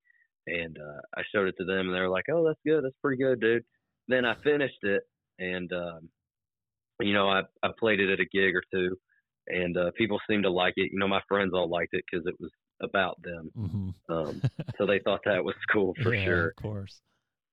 [0.49, 2.85] and uh, I showed it to them, and they were like, "Oh, that's good.
[2.85, 3.65] That's pretty good, dude."
[4.09, 5.03] Then I finished it,
[5.39, 6.09] and um,
[7.01, 8.97] you know, I I played it at a gig or two,
[9.49, 10.91] and uh, people seemed to like it.
[10.93, 12.51] You know, my friends all liked it because it was
[12.83, 14.13] about them, mm-hmm.
[14.13, 14.43] um,
[14.79, 16.49] so they thought that was cool for yeah, sure.
[16.49, 17.01] Of course.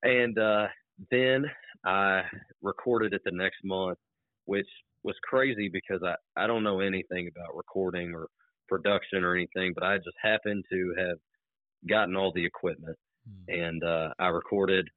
[0.03, 0.67] And uh,
[1.11, 1.45] then
[1.85, 2.23] I
[2.61, 3.97] recorded it the next month,
[4.45, 4.67] which
[5.03, 8.27] was crazy because I I don't know anything about recording or
[8.67, 11.17] production or anything, but I just happened to have
[11.87, 13.67] gotten all the equipment, mm.
[13.67, 14.87] and uh, I recorded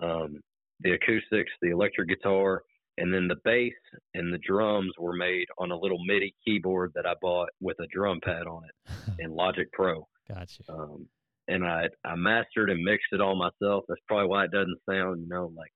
[0.00, 0.40] um,
[0.80, 2.62] the acoustics, the electric guitar,
[2.98, 3.72] and then the bass
[4.14, 7.86] and the drums were made on a little MIDI keyboard that I bought with a
[7.86, 10.06] drum pad on it in Logic Pro.
[10.28, 10.62] Gotcha.
[10.68, 11.06] Um,
[11.48, 13.84] and I I mastered and mixed it all myself.
[13.88, 15.72] That's probably why it doesn't sound, you know, like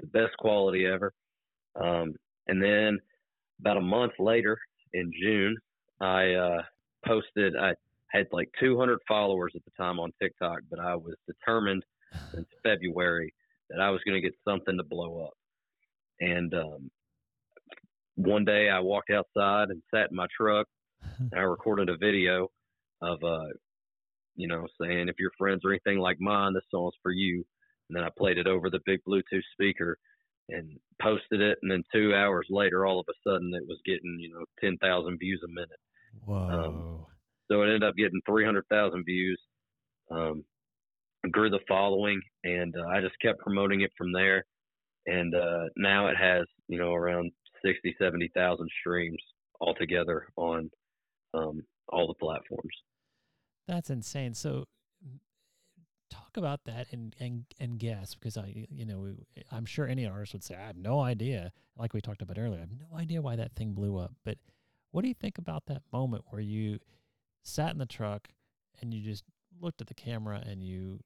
[0.00, 1.12] the best quality ever.
[1.80, 2.14] Um,
[2.48, 2.98] and then
[3.60, 4.58] about a month later,
[4.92, 5.56] in June,
[6.00, 6.62] I uh,
[7.06, 7.56] posted.
[7.56, 7.74] I
[8.08, 11.84] had like 200 followers at the time on TikTok, but I was determined
[12.32, 13.34] since February
[13.70, 15.34] that I was going to get something to blow up.
[16.20, 16.90] And um,
[18.16, 20.66] one day I walked outside and sat in my truck
[21.18, 22.48] and I recorded a video
[23.02, 23.48] of, uh,
[24.36, 27.44] you know, saying if your friends are anything like mine, this song's for you.
[27.88, 29.98] And then I played it over the big Bluetooth speaker
[30.48, 31.58] and posted it.
[31.62, 35.18] And then two hours later, all of a sudden, it was getting, you know, 10,000
[35.18, 35.70] views a minute.
[36.24, 36.36] Whoa.
[36.36, 37.06] Um,
[37.50, 39.40] so it ended up getting 300,000 views.
[40.10, 40.44] Um,
[41.30, 44.44] grew the following, and uh, I just kept promoting it from there.
[45.06, 47.30] And uh, now it has, you know, around
[47.64, 49.20] 60, 70,000 streams
[49.60, 50.70] altogether on
[51.34, 52.74] um, all the platforms.
[53.66, 54.34] That's insane.
[54.34, 54.64] So
[56.10, 59.14] talk about that and and and guess because I you know we,
[59.50, 62.58] I'm sure any artist would say I have no idea like we talked about earlier
[62.58, 64.38] I have no idea why that thing blew up but
[64.90, 66.78] what do you think about that moment where you
[67.42, 68.28] sat in the truck
[68.80, 69.24] and you just
[69.60, 71.00] looked at the camera and you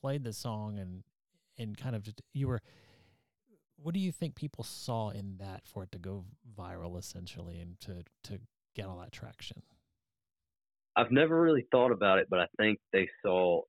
[0.00, 1.02] played the song and
[1.58, 2.60] and kind of just you were
[3.76, 6.24] what do you think people saw in that for it to go
[6.58, 8.40] viral essentially and to to
[8.74, 9.62] get all that traction
[10.96, 13.62] I've never really thought about it, but I think they saw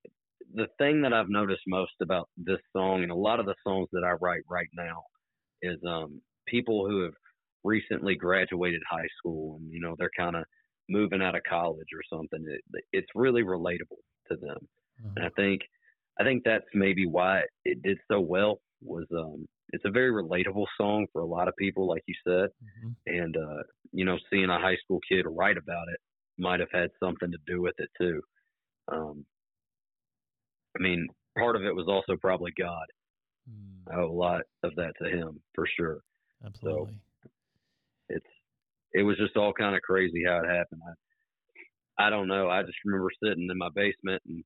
[0.53, 3.87] the thing that I've noticed most about this song and a lot of the songs
[3.93, 5.03] that I write right now
[5.61, 7.13] is um people who have
[7.63, 10.43] recently graduated high school and you know they're kind of
[10.87, 12.45] moving out of college or something.
[12.47, 14.57] It, it's really relatable to them,
[15.01, 15.17] mm-hmm.
[15.17, 15.61] and I think
[16.19, 18.59] I think that's maybe why it did so well.
[18.81, 22.49] Was um it's a very relatable song for a lot of people, like you said,
[22.63, 22.89] mm-hmm.
[23.07, 25.99] and uh, you know seeing a high school kid write about it
[26.37, 28.21] might have had something to do with it too.
[28.91, 29.25] Um,
[30.77, 31.07] I mean,
[31.37, 32.85] part of it was also probably God.
[33.49, 33.93] Mm.
[33.93, 35.99] I owe a lot of that to Him for sure.
[36.45, 36.93] Absolutely.
[37.23, 37.29] So
[38.09, 38.25] it's
[38.93, 40.81] it was just all kind of crazy how it happened.
[40.87, 42.49] I I don't know.
[42.49, 44.43] I just remember sitting in my basement and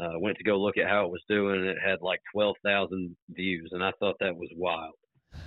[0.00, 2.56] uh, went to go look at how it was doing, and it had like twelve
[2.64, 4.94] thousand views, and I thought that was wild.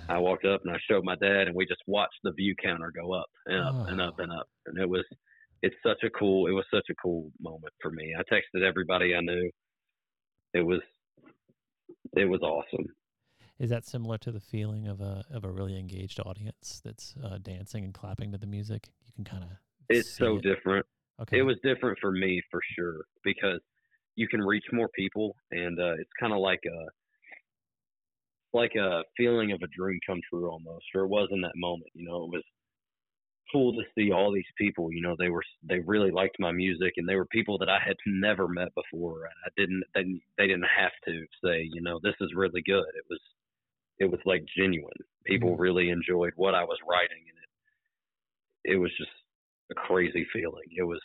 [0.08, 2.92] I walked up and I showed my dad, and we just watched the view counter
[2.94, 3.84] go up and up oh.
[3.84, 5.04] and up and up, and it was
[5.62, 8.14] it's such a cool it was such a cool moment for me.
[8.16, 9.50] I texted everybody I knew.
[10.52, 10.80] It was
[12.16, 12.86] it was awesome.
[13.58, 17.38] Is that similar to the feeling of a of a really engaged audience that's uh,
[17.42, 18.88] dancing and clapping to the music?
[19.06, 19.50] You can kind of
[19.88, 20.42] It's so it.
[20.42, 20.86] different.
[21.20, 21.38] Okay.
[21.38, 23.60] It was different for me for sure because
[24.16, 29.50] you can reach more people and uh, it's kind of like a like a feeling
[29.52, 32.30] of a dream come true almost or it was in that moment you know it
[32.30, 32.42] was
[33.54, 34.92] cool to see all these people.
[34.92, 37.78] You know, they were they really liked my music, and they were people that I
[37.84, 39.24] had never met before.
[39.24, 40.02] And I didn't they,
[40.38, 42.84] they didn't have to say, you know, this is really good.
[42.96, 43.20] It was
[43.98, 44.90] it was like genuine.
[45.24, 45.62] People mm-hmm.
[45.62, 47.38] really enjoyed what I was writing, and
[48.72, 49.10] it it was just
[49.70, 50.68] a crazy feeling.
[50.76, 51.00] It was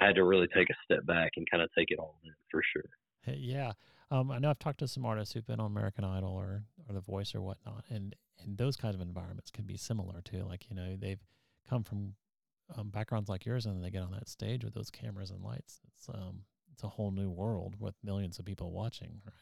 [0.00, 2.32] I had to really take a step back and kind of take it all in
[2.50, 2.90] for sure.
[3.26, 3.72] Yeah.
[4.10, 6.94] Um, I know I've talked to some artists who've been on American Idol or, or
[6.94, 10.44] The Voice or whatnot, and and those kinds of environments can be similar too.
[10.48, 11.22] Like you know they've
[11.68, 12.14] come from
[12.76, 15.42] um, backgrounds like yours, and then they get on that stage with those cameras and
[15.42, 15.80] lights.
[15.88, 16.42] It's um
[16.72, 19.34] it's a whole new world with millions of people watching, right?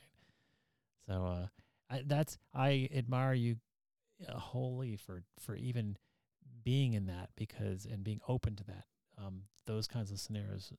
[1.09, 1.46] So uh,
[1.90, 3.57] I, that's I admire you
[4.29, 5.96] uh, wholly for for even
[6.62, 8.85] being in that because and being open to that.
[9.24, 10.72] Um, those kinds of scenarios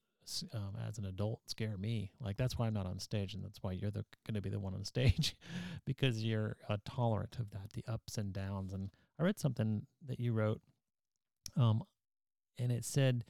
[0.53, 2.11] um, as an adult scare me.
[2.19, 4.59] Like that's why I'm not on stage, and that's why you're going to be the
[4.59, 5.35] one on stage,
[5.85, 8.73] because you're uh, tolerant of that, the ups and downs.
[8.73, 10.61] And I read something that you wrote,
[11.57, 11.83] um,
[12.57, 13.23] and it said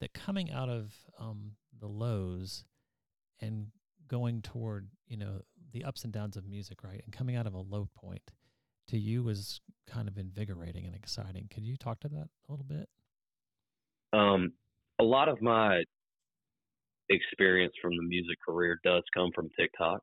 [0.00, 2.64] that coming out of um, the lows
[3.40, 3.68] and
[4.08, 7.54] going toward you know the ups and downs of music, right, and coming out of
[7.54, 8.32] a low point
[8.88, 11.48] to you was kind of invigorating and exciting.
[11.52, 12.88] Could you talk to that a little bit?
[14.12, 14.52] Um,
[14.98, 15.82] a lot of my
[17.10, 20.00] experience from the music career does come from TikTok.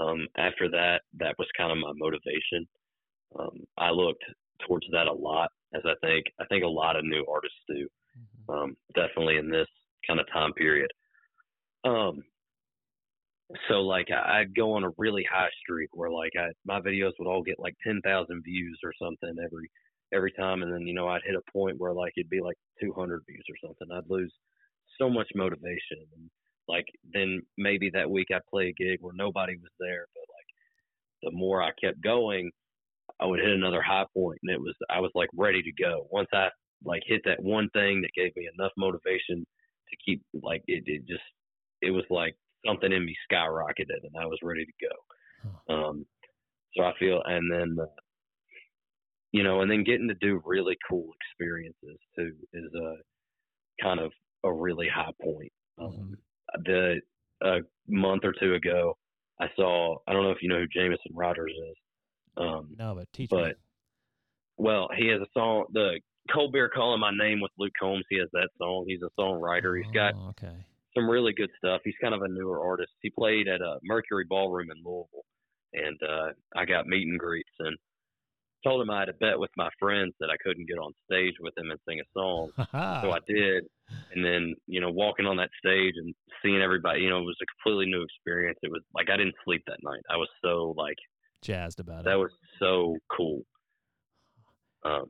[0.00, 2.66] Um, after that, that was kind of my motivation.
[3.38, 4.24] Um, I looked
[4.66, 7.86] towards that a lot, as I think I think a lot of new artists do.
[8.18, 8.52] Mm-hmm.
[8.52, 9.68] Um, definitely in this
[10.06, 10.90] kind of time period.
[11.84, 12.22] Um,
[13.68, 17.12] so like I, I'd go on a really high streak where like I, my videos
[17.18, 19.70] would all get like ten thousand views or something every
[20.14, 22.56] every time, and then you know I'd hit a point where like it'd be like
[22.80, 23.88] two hundred views or something.
[23.92, 24.32] I'd lose
[24.98, 25.98] so much motivation.
[26.16, 26.30] And
[26.68, 31.32] like then maybe that week I'd play a gig where nobody was there, but like
[31.32, 32.50] the more I kept going,
[33.20, 36.06] I would hit another high point, and it was I was like ready to go.
[36.10, 36.48] Once I
[36.84, 39.46] like hit that one thing that gave me enough motivation
[39.88, 41.22] to keep like it, it just
[41.82, 42.34] it was like
[42.66, 45.74] something in me skyrocketed, and I was ready to go.
[45.74, 46.06] Um,
[46.76, 47.86] so I feel, and then uh,
[49.34, 52.94] you know, and then getting to do really cool experiences too is uh
[53.82, 54.12] kind of
[54.44, 55.50] a really high point.
[55.76, 56.62] Um, mm-hmm.
[56.64, 57.00] The
[57.42, 58.96] a month or two ago,
[59.40, 59.96] I saw.
[60.06, 61.76] I don't know if you know who Jameson Rodgers is.
[62.36, 63.52] Um, no, but teach but, me.
[64.56, 65.64] Well, he has a song.
[65.72, 65.98] The
[66.32, 68.04] Cold Beer Calling My Name with Luke Combs.
[68.08, 68.84] He has that song.
[68.86, 69.76] He's a songwriter.
[69.76, 70.54] He's got oh, okay.
[70.96, 71.80] some really good stuff.
[71.84, 72.92] He's kind of a newer artist.
[73.02, 75.26] He played at a Mercury Ballroom in Louisville,
[75.72, 77.76] and uh, I got meet and greets and
[78.64, 81.34] told him I had a bet with my friends that I couldn't get on stage
[81.40, 82.50] with him and sing a song.
[82.56, 83.64] so I did.
[84.14, 87.36] And then, you know, walking on that stage and seeing everybody, you know, it was
[87.42, 88.58] a completely new experience.
[88.62, 90.00] It was like I didn't sleep that night.
[90.10, 90.96] I was so like
[91.42, 92.12] jazzed about that it.
[92.14, 93.42] That was so cool.
[94.84, 95.04] Um,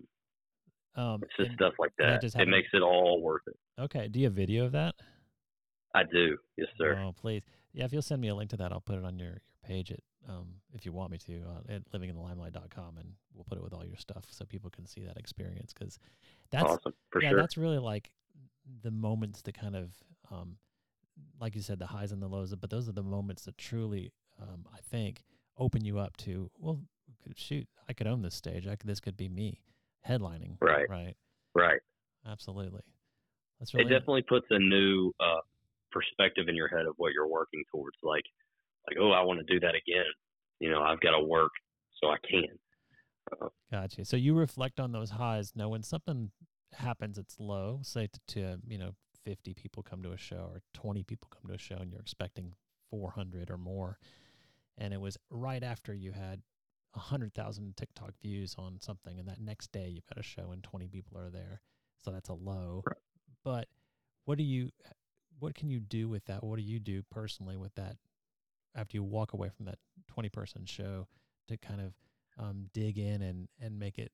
[0.96, 2.20] um it's just stuff like that.
[2.20, 3.56] that it makes it all worth it.
[3.80, 4.08] Okay.
[4.08, 4.94] Do you have video of that?
[5.94, 6.36] I do.
[6.56, 6.98] Yes, sir.
[7.00, 7.42] Oh, please.
[7.72, 9.40] Yeah, if you'll send me a link to that, I'll put it on your, your
[9.64, 13.64] page at um, if you want me to, uh, at livinginthelimelight.com, and we'll put it
[13.64, 15.72] with all your stuff so people can see that experience.
[15.72, 15.98] Because
[16.50, 17.40] that's awesome, for yeah, sure.
[17.40, 18.10] that's really like
[18.82, 19.90] the moments that kind of,
[20.30, 20.56] um,
[21.40, 22.54] like you said, the highs and the lows.
[22.54, 25.24] But those are the moments that truly, um, I think,
[25.58, 26.50] open you up to.
[26.58, 26.80] Well,
[27.36, 28.66] shoot, I could own this stage.
[28.66, 29.60] I could, this could be me
[30.08, 30.56] headlining.
[30.60, 30.88] Right.
[30.88, 31.16] Right.
[31.54, 31.80] Right.
[32.26, 32.82] Absolutely.
[33.58, 35.40] That's really it definitely puts a new uh,
[35.92, 37.96] perspective in your head of what you're working towards.
[38.02, 38.24] Like,
[38.88, 40.04] like, oh, I want to do that again.
[40.60, 41.52] You know, I've got to work
[42.00, 42.44] so I can.
[43.32, 44.04] Uh, gotcha.
[44.04, 45.52] So you reflect on those highs.
[45.54, 46.30] Now, when something
[46.72, 47.80] happens, it's low.
[47.82, 48.92] Say to, to you know,
[49.24, 52.00] 50 people come to a show or 20 people come to a show, and you're
[52.00, 52.52] expecting
[52.90, 53.98] 400 or more,
[54.78, 56.42] and it was right after you had
[56.92, 60.88] 100,000 TikTok views on something, and that next day you've got a show and 20
[60.88, 61.60] people are there.
[62.04, 62.82] So that's a low.
[62.86, 62.96] Right.
[63.44, 63.68] But
[64.24, 64.70] what do you,
[65.38, 66.44] what can you do with that?
[66.44, 67.96] What do you do personally with that
[68.74, 71.06] after you walk away from that 20 person show
[71.48, 71.94] to kind of
[72.38, 74.12] um, dig in and, and make it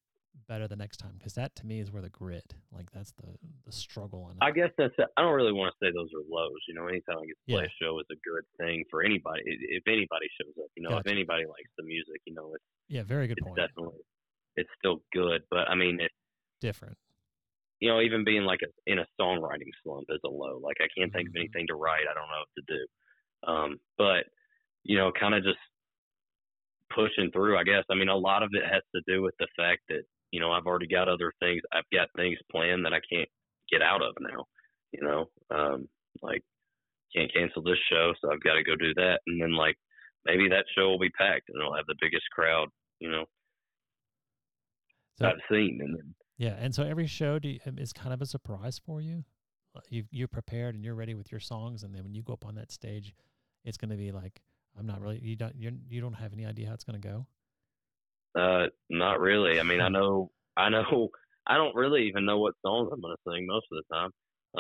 [0.49, 1.15] better the next time?
[1.19, 4.29] Because that to me is where the grit, like that's the the struggle.
[4.31, 4.95] And I guess that's.
[5.17, 6.61] I don't really want to say those are lows.
[6.69, 7.71] You know, anytime I get to play yeah.
[7.71, 9.43] a show is a good thing for anybody.
[9.47, 11.09] If anybody shows up, you know, gotcha.
[11.09, 13.57] if anybody likes the music, you know, it's yeah, very good point.
[13.57, 14.03] Definitely,
[14.57, 16.15] it's still good, but I mean, it's
[16.61, 16.97] different.
[17.81, 20.61] You know, even being like a, in a songwriting slump is a low.
[20.63, 21.17] Like I can't mm-hmm.
[21.17, 21.41] think of mm-hmm.
[21.41, 22.05] anything to write.
[22.11, 22.83] I don't know what to do.
[23.41, 24.29] Um, but
[24.85, 25.59] you know, kind of just
[26.95, 27.59] pushing through.
[27.59, 27.85] I guess.
[27.91, 30.53] I mean, a lot of it has to do with the fact that you know,
[30.53, 31.63] I've already got other things.
[31.73, 33.29] I've got things planned that I can't
[33.71, 34.45] get out of now.
[34.93, 35.89] You know, um,
[36.23, 36.43] like
[37.15, 39.21] can't cancel this show, so I've got to go do that.
[39.27, 39.77] And then like
[40.25, 42.69] maybe that show will be packed and it'll have the biggest crowd.
[43.01, 43.25] You know,
[45.17, 45.79] so, I've seen.
[45.83, 49.01] And then, yeah, and so every show you, um, is kind of a surprise for
[49.01, 49.25] you.
[49.89, 52.45] You you're prepared and you're ready with your songs, and then when you go up
[52.45, 53.15] on that stage,
[53.65, 54.43] it's going to be like
[54.79, 57.09] I'm not really you don't you're, you don't have any idea how it's going to
[57.09, 57.27] go.
[58.39, 59.59] Uh, not really.
[59.59, 61.09] I mean, I know, I know,
[61.47, 64.11] I don't really even know what songs I'm going to sing most of the time.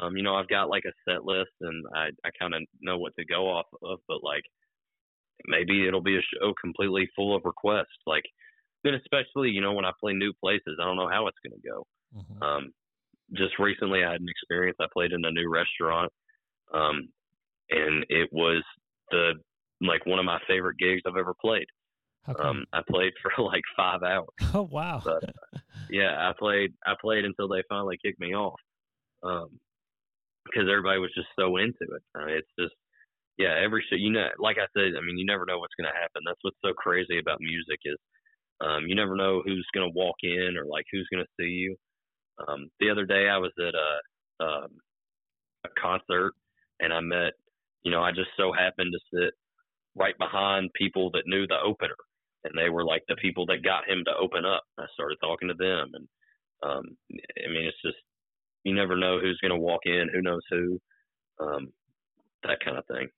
[0.00, 2.98] Um, you know, I've got like a set list and I, I kind of know
[2.98, 4.42] what to go off of, but like
[5.46, 7.98] maybe it'll be a show completely full of requests.
[8.06, 8.24] Like,
[8.82, 11.60] then especially, you know, when I play new places, I don't know how it's going
[11.60, 11.86] to go.
[12.16, 12.42] Mm-hmm.
[12.42, 12.72] Um,
[13.36, 14.78] just recently I had an experience.
[14.80, 16.12] I played in a new restaurant.
[16.72, 17.08] Um,
[17.70, 18.62] and it was
[19.10, 19.34] the,
[19.80, 21.66] like one of my favorite gigs I've ever played.
[22.38, 24.28] Um, I played for like five hours.
[24.54, 25.00] Oh wow!
[25.04, 25.24] But,
[25.90, 26.72] yeah, I played.
[26.86, 28.58] I played until they finally kicked me off,
[29.22, 29.46] because
[30.64, 32.02] um, everybody was just so into it.
[32.14, 32.74] Uh, it's just,
[33.38, 33.96] yeah, every show.
[33.96, 36.22] You know, like I said, I mean, you never know what's going to happen.
[36.26, 37.96] That's what's so crazy about music is,
[38.60, 41.50] um, you never know who's going to walk in or like who's going to see
[41.50, 41.76] you.
[42.46, 44.70] Um, the other day, I was at a um,
[45.64, 46.32] a concert
[46.80, 47.32] and I met.
[47.82, 49.34] You know, I just so happened to sit
[49.94, 51.96] right behind people that knew the opener
[52.44, 54.62] and they were like the people that got him to open up.
[54.78, 56.08] I started talking to them, and
[56.62, 57.96] um, I mean, it's just
[58.64, 60.78] you never know who's going to walk in, who knows who,
[61.40, 61.72] um,
[62.42, 63.08] that kind of thing.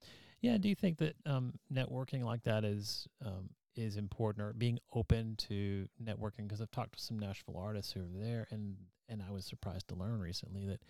[0.40, 0.58] Yeah.
[0.58, 5.36] Do you think that um, networking like that is um, is important, or being open
[5.48, 6.48] to networking?
[6.48, 8.76] Because I've talked to some Nashville artists who are there, and
[9.08, 10.80] and I was surprised to learn recently that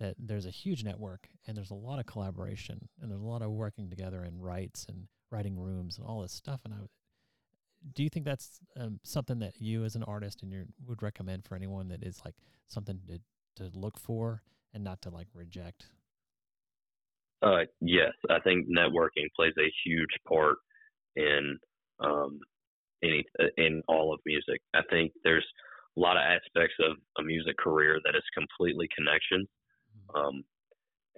[0.00, 3.42] that there's a huge network and there's a lot of collaboration and there's a lot
[3.42, 6.60] of working together in rights and writing rooms and all this stuff.
[6.64, 6.78] And I
[7.92, 11.44] do you think that's um, something that you as an artist and you would recommend
[11.44, 12.34] for anyone that is like
[12.66, 13.20] something to
[13.56, 15.86] to look for and not to like reject
[17.42, 20.56] uh yes i think networking plays a huge part
[21.14, 21.56] in
[22.02, 22.40] um
[23.04, 23.22] any
[23.58, 25.46] in all of music i think there's
[25.96, 29.48] a lot of aspects of a music career that is completely connections.
[30.14, 30.42] Um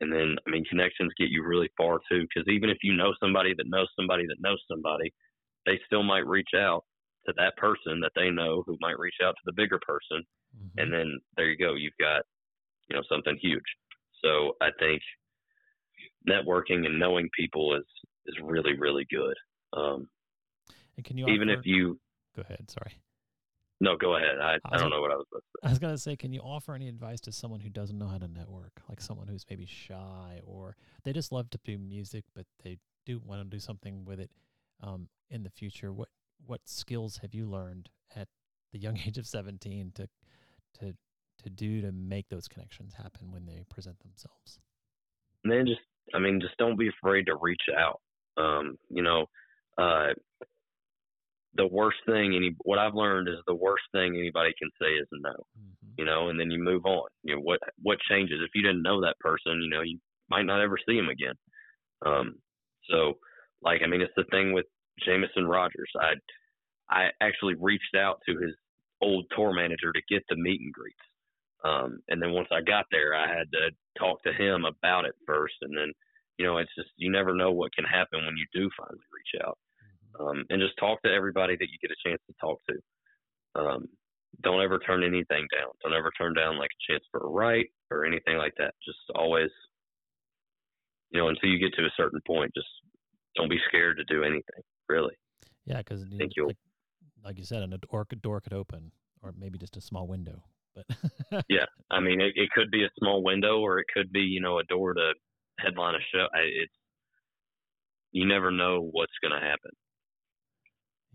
[0.01, 3.13] and then i mean connections get you really far too because even if you know
[3.21, 5.13] somebody that knows somebody that knows somebody
[5.67, 6.85] they still might reach out
[7.27, 10.23] to that person that they know who might reach out to the bigger person.
[10.57, 10.79] Mm-hmm.
[10.79, 11.75] And then there you go.
[11.75, 12.23] You've got,
[12.89, 13.65] you know, something huge.
[14.25, 15.03] So I think
[16.29, 17.85] networking and knowing people is,
[18.27, 19.35] is really, really good.
[19.77, 20.09] Um,
[20.97, 21.99] and can you even offer, if you
[22.35, 22.95] go ahead, sorry.
[23.81, 24.39] No, go ahead.
[24.41, 25.27] I, I, I don't know what I was.
[25.63, 28.19] I was gonna say, can you offer any advice to someone who doesn't know how
[28.19, 32.47] to network, like someone who's maybe shy or they just love to do music, but
[32.65, 34.31] they do want to do something with it
[34.83, 35.93] um, in the future?
[35.93, 36.09] What
[36.47, 38.29] what skills have you learned at
[38.73, 40.09] the young age of 17 to
[40.81, 40.95] to
[41.43, 44.59] to do to make those connections happen when they present themselves?
[45.45, 45.81] Then just
[46.15, 48.01] I mean, just don't be afraid to reach out.
[48.39, 49.27] Um, you know,
[49.77, 50.13] uh,
[51.57, 55.09] the worst thing any what I've learned is the worst thing anybody can say is
[55.13, 55.31] no.
[55.31, 55.93] Mm-hmm.
[55.99, 57.09] You know, and then you move on.
[57.23, 59.63] You know what what changes if you didn't know that person?
[59.63, 59.99] You know, you
[60.29, 61.35] might not ever see him again.
[62.05, 62.37] Um,
[62.91, 63.15] so,
[63.63, 64.67] like, I mean, it's the thing with
[65.05, 65.91] Jameson Rodgers.
[65.99, 66.15] I
[66.91, 68.55] I actually reached out to his
[69.03, 70.97] old tour manager to get the meet and greets.
[71.65, 75.15] Um, and then once I got there, I had to talk to him about it
[75.27, 75.55] first.
[75.63, 75.93] And then,
[76.39, 79.43] you know, it's just you never know what can happen when you do finally reach
[79.45, 79.59] out.
[80.19, 83.61] Um, and just talk to everybody that you get a chance to talk to.
[83.61, 83.87] Um,
[84.43, 85.73] don't ever turn anything down.
[85.83, 88.75] Don't ever turn down like a chance for a write, or anything like that.
[88.85, 89.51] Just always,
[91.11, 92.69] you know, until you get to a certain point, just
[93.35, 94.63] don't be scared to do anything.
[94.89, 95.15] Really.
[95.65, 96.57] Yeah, because like,
[97.25, 98.93] like you said, a door, a door could open,
[99.23, 100.45] or maybe just a small window.
[100.75, 100.87] But
[101.49, 104.41] yeah, I mean, it, it could be a small window, or it could be you
[104.41, 105.13] know a door to
[105.59, 106.27] headline a show.
[106.35, 106.73] It's
[108.13, 109.73] you never know what's going to happen.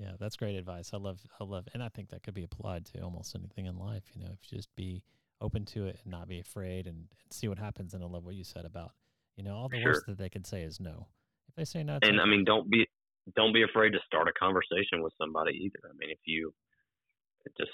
[0.01, 0.91] Yeah, that's great advice.
[0.93, 3.77] I love, I love, and I think that could be applied to almost anything in
[3.77, 4.03] life.
[4.15, 5.03] You know, if you just be
[5.41, 7.93] open to it and not be afraid and, and see what happens.
[7.93, 8.93] And I love what you said about,
[9.35, 9.91] you know, all the sure.
[9.91, 11.07] worst that they can say is no.
[11.49, 12.87] If they say no, and I mean, don't be,
[13.35, 15.89] don't be afraid to start a conversation with somebody either.
[15.89, 16.51] I mean, if you
[17.57, 17.71] just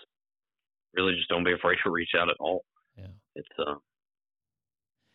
[0.95, 2.65] really just don't be afraid to reach out at all.
[2.97, 3.75] Yeah, it's uh,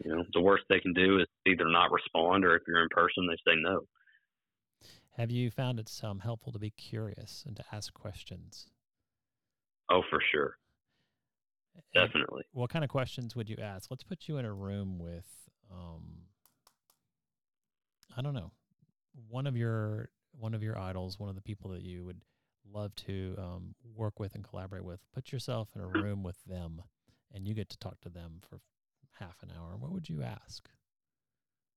[0.04, 2.88] you know, the worst they can do is either not respond or if you're in
[2.90, 3.82] person, they say no.
[5.16, 8.66] Have you found it's um, helpful to be curious and to ask questions?
[9.90, 10.56] Oh, for sure.
[11.94, 12.44] Definitely.
[12.52, 13.90] And what kind of questions would you ask?
[13.90, 15.26] Let's put you in a room with,
[15.70, 16.22] um,
[18.16, 18.52] I don't know,
[19.28, 20.08] one of your
[20.38, 22.22] one of your idols, one of the people that you would
[22.70, 25.00] love to um, work with and collaborate with.
[25.14, 26.82] Put yourself in a room with them,
[27.34, 28.60] and you get to talk to them for
[29.18, 29.76] half an hour.
[29.76, 30.68] What would you ask?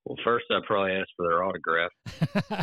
[0.06, 1.92] Well, first I'd probably ask for their autograph.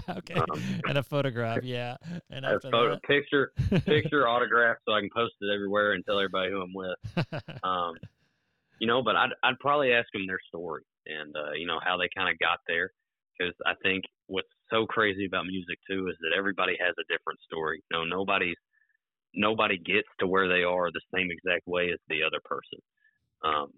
[0.18, 1.96] okay, um, and a photograph, yeah,
[2.30, 3.02] and a photo, that...
[3.02, 3.52] picture,
[3.84, 7.42] picture, autograph, so I can post it everywhere and tell everybody who I'm with.
[7.64, 7.94] Um,
[8.80, 11.96] you know, but I'd I'd probably ask them their story and uh, you know how
[11.96, 12.90] they kind of got there,
[13.38, 17.40] because I think what's so crazy about music too is that everybody has a different
[17.46, 17.82] story.
[17.90, 18.58] You know, nobody's
[19.34, 22.78] nobody gets to where they are the same exact way as the other person.
[23.44, 23.72] Um,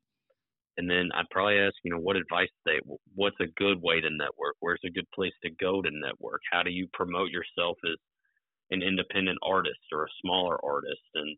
[0.76, 2.80] and then I'd probably ask, you know, what advice they,
[3.14, 4.56] what's a good way to network?
[4.60, 6.40] Where's a good place to go to network?
[6.50, 7.96] How do you promote yourself as
[8.70, 11.06] an independent artist or a smaller artist?
[11.14, 11.36] And,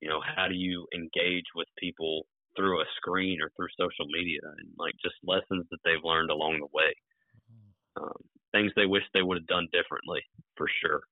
[0.00, 2.26] you know, how do you engage with people
[2.56, 6.60] through a screen or through social media and like just lessons that they've learned along
[6.60, 6.94] the way?
[8.00, 8.14] Um,
[8.52, 10.20] things they wish they would have done differently
[10.56, 11.02] for sure.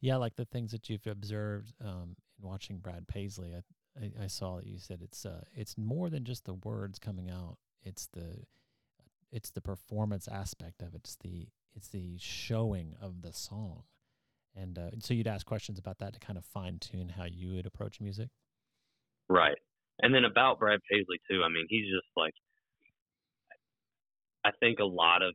[0.00, 3.54] Yeah, like the things that you've observed um, in watching Brad Paisley.
[3.54, 3.60] I,
[4.00, 7.30] I, I saw that you said it's uh, it's more than just the words coming
[7.30, 7.58] out.
[7.82, 8.44] It's the
[9.30, 11.02] it's the performance aspect of it.
[11.04, 13.84] It's the it's the showing of the song,
[14.56, 17.54] and uh, so you'd ask questions about that to kind of fine tune how you
[17.54, 18.28] would approach music.
[19.28, 19.58] Right,
[20.00, 21.42] and then about Brad Paisley too.
[21.44, 22.34] I mean, he's just like
[24.44, 25.34] I think a lot of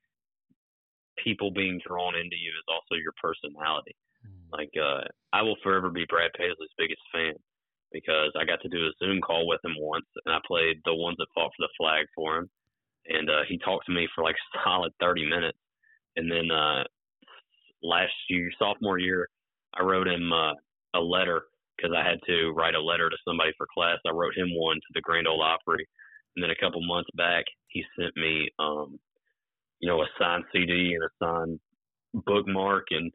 [1.24, 3.96] people being drawn into you is also your personality.
[4.26, 4.58] Mm.
[4.58, 7.36] Like uh, I will forever be Brad Paisley's biggest fan
[7.96, 10.94] because I got to do a Zoom call with him once, and I played the
[10.94, 12.50] ones that fought for the flag for him,
[13.08, 14.36] and uh, he talked to me for like
[14.66, 15.58] solid thirty minutes,
[16.18, 16.84] and then uh,
[17.82, 19.30] last year, sophomore year,
[19.74, 20.54] I wrote him uh,
[20.94, 21.44] a letter
[21.78, 23.98] because I had to write a letter to somebody for class.
[24.06, 25.88] I wrote him one to the Grand Ole Opry,
[26.36, 29.00] and then a couple months back, he sent me, um,
[29.80, 31.60] you know, a signed CD and a signed
[32.26, 33.10] bookmark and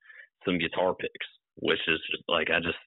[0.46, 1.26] some guitar picks,
[1.56, 2.80] which is just like I just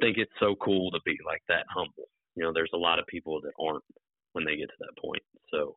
[0.00, 2.08] think it's so cool to be like that humble.
[2.34, 3.84] You know, there's a lot of people that aren't
[4.32, 5.22] when they get to that point.
[5.50, 5.76] So,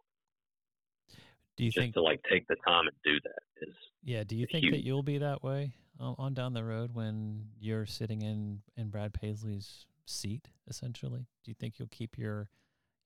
[1.57, 4.23] do you just think to like take the time and do that is yeah?
[4.23, 4.73] Do you think huge.
[4.73, 8.89] that you'll be that way um, on down the road when you're sitting in in
[8.89, 10.49] Brad Paisley's seat?
[10.67, 12.49] Essentially, do you think you'll keep your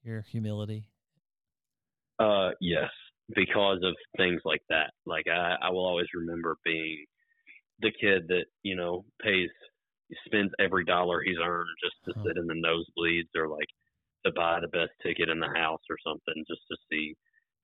[0.03, 0.89] your humility?
[2.20, 2.89] Uh, yes,
[3.36, 4.91] because of things like that.
[5.05, 7.05] Like I, I will always remember being
[7.80, 9.49] the kid that you know pays
[10.26, 12.24] spends every dollar he's earned just to huh.
[12.28, 13.68] sit in the nosebleeds or like
[14.26, 17.16] to buy the best ticket in the house or something just to see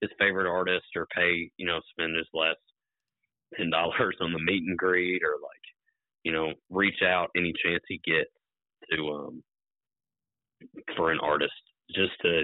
[0.02, 2.60] his favorite artist or pay you know spend his last
[3.58, 5.64] ten dollars on the meet and greet or like
[6.24, 8.30] you know reach out any chance he gets
[8.91, 9.44] to um
[10.96, 11.54] for an artist
[11.96, 12.44] just to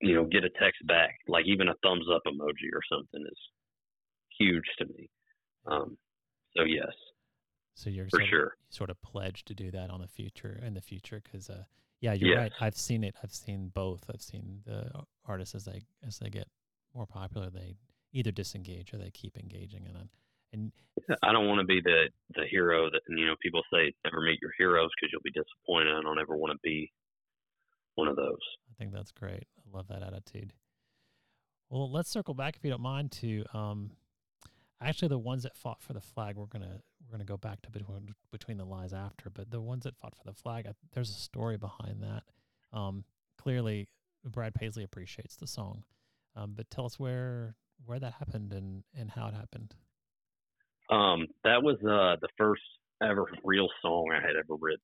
[0.00, 1.16] you know get a text back.
[1.26, 3.38] Like even a thumbs up emoji or something is
[4.38, 5.08] huge to me.
[5.66, 5.96] Um
[6.56, 6.92] so yes
[7.78, 10.60] so you're for sort sure of, sort of pledged to do that on the future
[10.66, 11.62] in the future because uh,
[12.00, 12.38] yeah, you're yes.
[12.38, 12.52] right.
[12.60, 13.14] I've seen it.
[13.22, 14.04] I've seen both.
[14.12, 14.90] I've seen the
[15.24, 16.48] artists as they as they get
[16.92, 17.76] more popular, they
[18.12, 19.86] either disengage or they keep engaging.
[19.86, 20.08] And
[20.52, 20.72] and
[21.22, 24.40] I don't want to be the the hero that you know people say never meet
[24.42, 25.94] your heroes because you'll be disappointed.
[25.96, 26.90] I don't ever want to be
[27.94, 28.42] one of those.
[28.70, 29.46] I think that's great.
[29.56, 30.52] I love that attitude.
[31.70, 33.90] Well, let's circle back if you don't mind to um,
[34.80, 36.36] actually the ones that fought for the flag.
[36.36, 39.84] We're gonna we're to go back to between between the lies after, but the ones
[39.84, 42.22] that fought for the flag, I, there's a story behind that.
[42.72, 43.04] Um,
[43.38, 43.88] clearly,
[44.24, 45.84] Brad Paisley appreciates the song,
[46.36, 47.54] um, but tell us where
[47.86, 49.74] where that happened and and how it happened.
[50.90, 52.62] Um, that was uh, the first
[53.02, 54.80] ever real song I had ever written.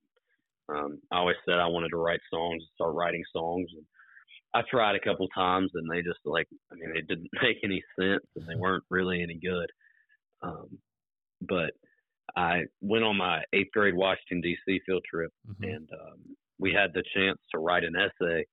[0.69, 3.69] Um, I always said I wanted to write songs, start writing songs.
[3.77, 3.85] And
[4.55, 7.83] I tried a couple times and they just like I mean they didn't make any
[7.99, 9.71] sense and they weren't really any good.
[10.45, 10.79] Um,
[11.43, 11.73] but
[12.37, 14.81] I went on my eighth grade Washington D.C.
[14.87, 15.65] field trip mm-hmm.
[15.65, 18.45] and um, we had the chance to write an essay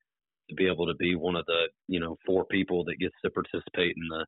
[0.50, 3.32] to be able to be one of the you know four people that gets to
[3.32, 4.26] participate in the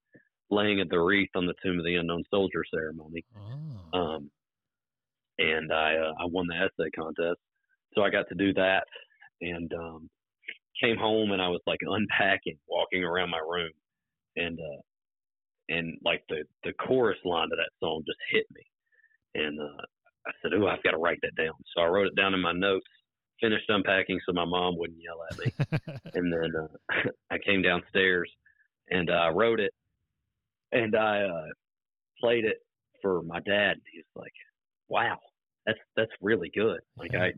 [0.50, 3.24] laying of the wreath on the Tomb of the Unknown Soldier ceremony.
[3.36, 4.00] Oh.
[4.00, 4.32] Um,
[5.40, 7.40] and I uh, I won the essay contest,
[7.94, 8.86] so I got to do that,
[9.42, 10.10] and um,
[10.82, 13.72] came home and I was like unpacking, walking around my room,
[14.36, 14.82] and uh,
[15.70, 18.64] and like the the chorus line to that song just hit me,
[19.36, 19.84] and uh,
[20.28, 22.42] I said, "Oh, I've got to write that down." So I wrote it down in
[22.42, 22.86] my notes.
[23.42, 28.32] Finished unpacking so my mom wouldn't yell at me, and then uh, I came downstairs
[28.90, 29.72] and I uh, wrote it,
[30.72, 31.48] and I uh,
[32.20, 32.58] played it
[33.02, 33.78] for my dad.
[33.92, 34.34] He's like,
[34.88, 35.18] "Wow,
[35.66, 37.34] that's that's really good." Like I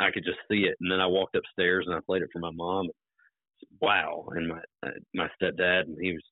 [0.00, 0.76] I could just see it.
[0.80, 2.88] And then I walked upstairs and I played it for my mom.
[3.80, 4.28] Wow!
[4.32, 6.22] And my uh, my stepdad, and he was.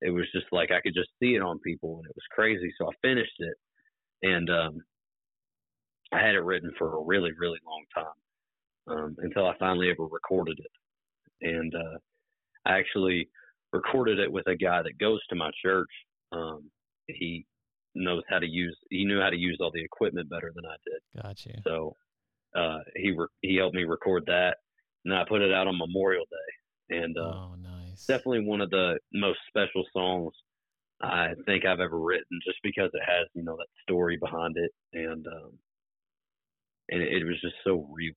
[0.00, 2.72] It was just like I could just see it on people, and it was crazy.
[2.78, 3.54] So I finished it,
[4.22, 4.78] and um,
[6.12, 10.04] I had it written for a really, really long time um, until I finally ever
[10.04, 11.46] recorded it.
[11.48, 11.98] And uh,
[12.64, 13.28] I actually
[13.72, 15.90] recorded it with a guy that goes to my church.
[16.32, 16.70] Um,
[17.06, 17.46] he
[17.94, 18.76] knows how to use.
[18.90, 21.22] He knew how to use all the equipment better than I did.
[21.22, 21.60] Gotcha.
[21.66, 21.96] So
[22.56, 24.56] uh, he re- he helped me record that,
[25.04, 26.96] and I put it out on Memorial Day.
[26.98, 27.77] And uh, oh, nice!
[28.06, 30.32] Definitely one of the most special songs
[31.00, 34.72] I think I've ever written, just because it has you know that story behind it,
[34.92, 35.52] and um,
[36.88, 38.14] and it, it was just so real.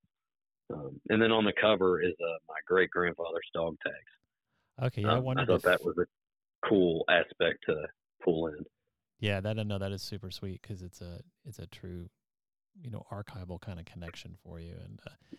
[0.73, 4.88] Um, and then on the cover is uh, my great grandfather's dog tags.
[4.88, 7.88] Okay, yeah, um, I, I thought that was a cool aspect to
[8.23, 8.65] pull in.
[9.19, 12.09] Yeah, that I know that is super sweet because it's a it's a true
[12.82, 15.36] you know archival kind of connection for you and uh,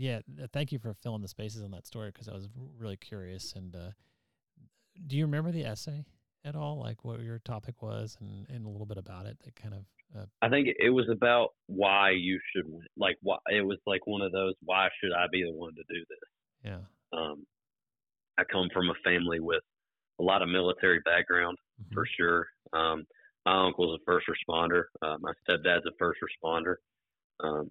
[0.00, 0.20] yeah
[0.52, 2.48] thank you for filling the spaces on that story because i was
[2.78, 3.90] really curious and uh,
[5.06, 6.04] do you remember the essay
[6.44, 9.54] at all like what your topic was and, and a little bit about it that
[9.54, 9.80] kind of
[10.18, 14.06] uh, i think it was about why you should win like why it was like
[14.06, 17.44] one of those why should i be the one to do this yeah um
[18.38, 19.62] i come from a family with
[20.18, 21.94] a lot of military background mm-hmm.
[21.94, 23.04] for sure um
[23.46, 24.84] my uncle's a first responder.
[25.02, 26.74] Uh, my stepdad's a first responder.
[27.42, 27.70] Um,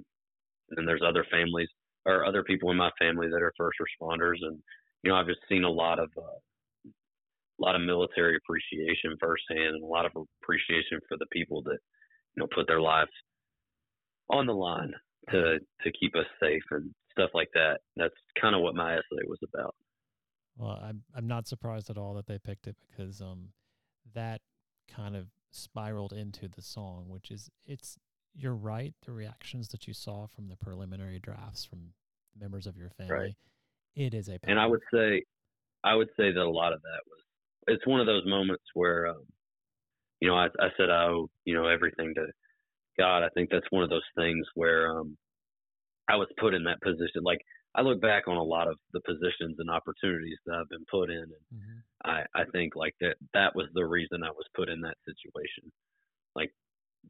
[0.72, 1.70] and there's other families
[2.06, 4.38] or other people in my family that are first responders.
[4.42, 4.60] And,
[5.04, 6.40] you know, I've just seen a lot of, uh,
[6.88, 11.78] a lot of military appreciation firsthand and a lot of appreciation for the people that,
[12.36, 13.12] you know, put their lives
[14.30, 14.94] on the line
[15.32, 17.80] to, to keep us safe and stuff like that.
[17.96, 19.76] That's kind of what my essay was about.
[20.58, 23.50] Well, I'm, I'm not surprised at all that they picked it because, um,
[24.16, 24.42] that
[24.90, 27.98] kind of spiraled into the song, which is it's
[28.36, 28.94] you're right.
[29.06, 31.94] The reactions that you saw from the preliminary drafts from
[32.40, 33.36] members of your family, right.
[33.96, 34.40] it is a.
[34.44, 35.24] And I would say,
[35.84, 37.20] I would say that a lot of that was.
[37.68, 39.24] It's one of those moments where, um,
[40.20, 42.26] you know, I, I said I owe you know everything to
[42.98, 43.24] God.
[43.24, 45.18] I think that's one of those things where um,
[46.10, 47.24] I was put in that position.
[47.24, 47.40] Like
[47.76, 51.10] I look back on a lot of the positions and opportunities that I've been put
[51.10, 52.10] in, and mm-hmm.
[52.10, 55.72] I, I think like that that was the reason I was put in that situation.
[56.36, 56.52] Like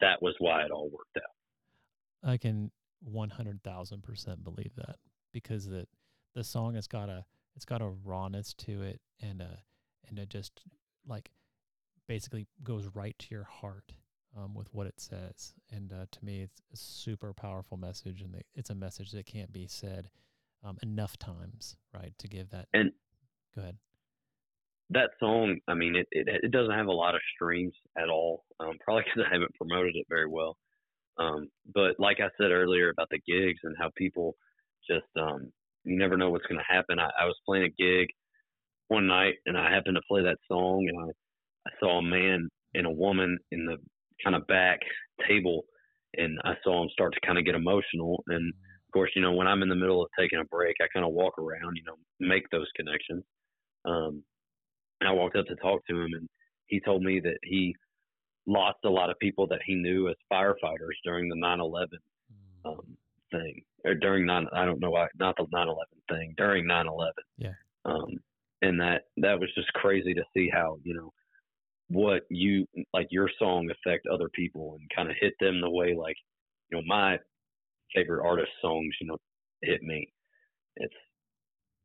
[0.02, 2.30] that was why it all worked out.
[2.30, 2.72] I can
[3.02, 4.98] one hundred thousand percent believe that
[5.34, 5.88] because the
[6.36, 7.26] the song has got a
[7.56, 9.60] it's got a rawness to it and a
[10.08, 10.62] and it just
[11.08, 11.32] like
[12.08, 13.94] basically goes right to your heart
[14.38, 15.54] um, with what it says.
[15.72, 19.52] And uh, to me, it's a super powerful message, and it's a message that can't
[19.54, 20.10] be said
[20.64, 22.68] um, enough times, right, to give that.
[22.74, 22.92] And
[23.56, 23.78] go ahead.
[24.92, 28.44] That song, I mean, it, it, it doesn't have a lot of streams at all.
[28.60, 30.58] Um, probably because I haven't promoted it very well.
[31.20, 34.36] Um, but like I said earlier about the gigs and how people
[34.90, 35.52] just, um,
[35.84, 37.00] you never know what's going to happen.
[37.00, 38.08] I, I was playing a gig
[38.88, 42.50] one night and I happened to play that song and I, I saw a man
[42.74, 43.78] and a woman in the
[44.24, 44.80] kind of back
[45.28, 45.64] table
[46.16, 48.54] and I saw them start to kind of get emotional and
[48.88, 51.06] of course, you know, when I'm in the middle of taking a break, I kind
[51.06, 53.24] of walk around, you know, make those connections.
[53.86, 54.24] Um,
[55.08, 56.28] I walked up to talk to him, and
[56.68, 57.76] he told me that he
[58.46, 61.88] lost a lot of people that he knew as firefighters during the 9/11
[62.66, 62.72] mm.
[62.72, 62.98] um,
[63.32, 64.48] thing, or during nine.
[64.54, 65.76] I don't know why, not the 9/11
[66.10, 67.12] thing, during 9/11.
[67.38, 67.54] Yeah.
[67.86, 68.20] Um,
[68.62, 71.14] and that that was just crazy to see how you know
[71.88, 75.96] what you like your song affect other people and kind of hit them the way
[75.96, 76.18] like
[76.70, 77.18] you know my
[77.96, 79.18] favorite artist songs, you know,
[79.62, 80.08] hit me.
[80.78, 80.94] It's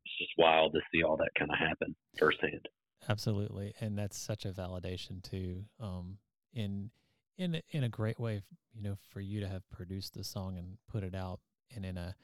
[0.04, 2.68] it's just wild to see all that kind of happen firsthand.
[3.08, 5.64] Absolutely, and that's such a validation too.
[5.80, 6.18] Um,
[6.52, 6.90] in
[7.36, 8.42] in in a great way,
[8.72, 11.40] you know, for you to have produced the song and put it out,
[11.74, 12.14] and in a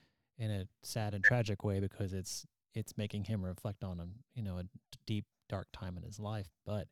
[0.41, 4.43] in a sad and tragic way because it's it's making him reflect on a you
[4.43, 4.64] know a
[5.07, 6.89] deep dark time in his life but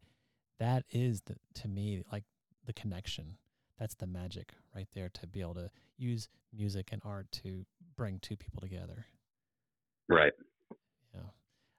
[0.59, 2.25] that is the to me like
[2.67, 3.37] the connection
[3.79, 7.65] that's the magic right there to be able to use music and art to
[7.97, 9.07] bring two people together
[10.09, 10.33] right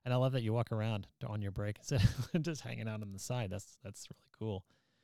[0.09, 2.01] and i love that you walk around on your break instead
[2.33, 4.63] of just hanging out on the side that's that's really cool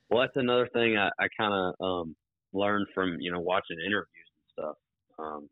[0.10, 2.16] well that's another thing i, I kind of um,
[2.54, 4.08] learned from you know watching interviews
[4.58, 4.76] and stuff
[5.18, 5.50] um,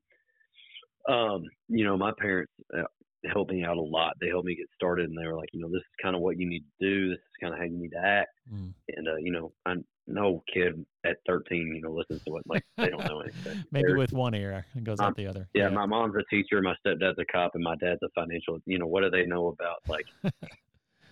[1.10, 2.84] um, you know, my parents uh,
[3.32, 4.14] helped me out a lot.
[4.20, 6.22] They helped me get started, and they were like, you know, this is kind of
[6.22, 7.10] what you need to do.
[7.10, 8.32] This is kind of how you need to act.
[8.52, 8.74] Mm.
[8.96, 12.64] And uh, you know, I'm no kid at 13, you know, listens to what like
[12.78, 13.64] they don't know anything.
[13.72, 15.48] Maybe They're, with one ear and goes out the other.
[15.54, 18.60] Yeah, yeah, my mom's a teacher, my stepdad's a cop, and my dad's a financial.
[18.66, 20.06] You know, what do they know about like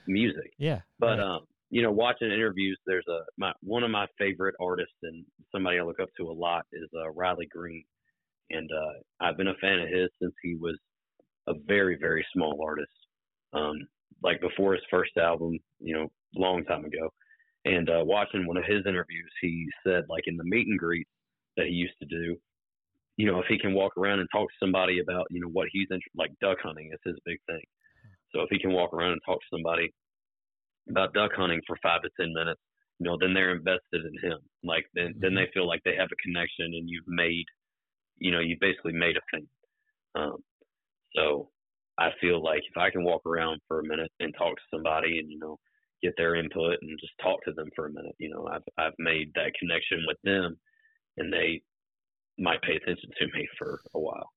[0.08, 0.52] music?
[0.58, 1.20] Yeah, but right.
[1.20, 5.80] um, you know, watching interviews, there's a my one of my favorite artists and somebody
[5.80, 7.84] I look up to a lot is uh, Riley Green
[8.52, 10.78] and uh, I've been a fan of his since he was
[11.48, 12.92] a very very small artist,
[13.54, 13.76] um,
[14.22, 17.12] like before his first album, you know, long time ago.
[17.66, 21.08] And uh, watching one of his interviews, he said like in the meet and greet
[21.58, 22.36] that he used to do,
[23.18, 25.68] you know, if he can walk around and talk to somebody about you know what
[25.72, 27.62] he's interested, like duck hunting is his big thing.
[28.34, 29.94] So if he can walk around and talk to somebody
[30.90, 32.62] about duck hunting for five to ten minutes,
[33.00, 34.40] you know, then they're invested in him.
[34.64, 35.54] Like then then they mm-hmm.
[35.54, 37.46] feel like they have a connection and you've made
[38.22, 39.48] you know, you basically made a thing.
[40.16, 40.38] Um,
[41.16, 41.50] so
[41.98, 45.20] I feel like if I can walk around for a minute and talk to somebody
[45.20, 45.58] and, you know,
[46.02, 48.94] get their input and just talk to them for a minute, you know, I've, I've
[48.98, 50.58] made that connection with them
[51.18, 51.62] and they
[52.38, 54.32] might pay attention to me for a while,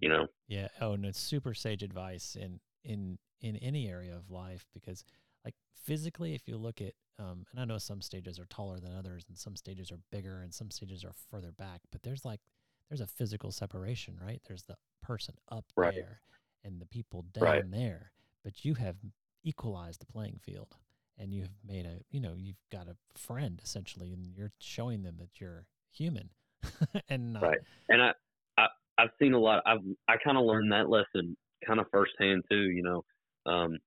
[0.00, 0.26] you know?
[0.48, 0.68] Yeah.
[0.80, 5.04] Oh, and it's super sage advice in, in, in any area of life because
[5.44, 5.54] like
[5.84, 9.24] physically, if you look at, um, and I know some stages are taller than others
[9.28, 12.40] and some stages are bigger and some stages are further back, but there's like
[12.88, 14.40] there's a physical separation, right?
[14.46, 15.94] There's the person up right.
[15.94, 16.20] there
[16.64, 17.70] and the people down right.
[17.70, 18.12] there,
[18.44, 18.96] but you have
[19.42, 20.76] equalized the playing field
[21.18, 25.16] and you've made a, you know, you've got a friend essentially, and you're showing them
[25.18, 26.30] that you're human
[27.08, 27.58] and not, right.
[27.88, 28.12] And I,
[28.58, 28.66] I,
[28.98, 29.62] I've seen a lot.
[29.66, 31.36] I've, I kind of learned that lesson
[31.66, 33.04] kind of firsthand too, you know,
[33.50, 33.78] um,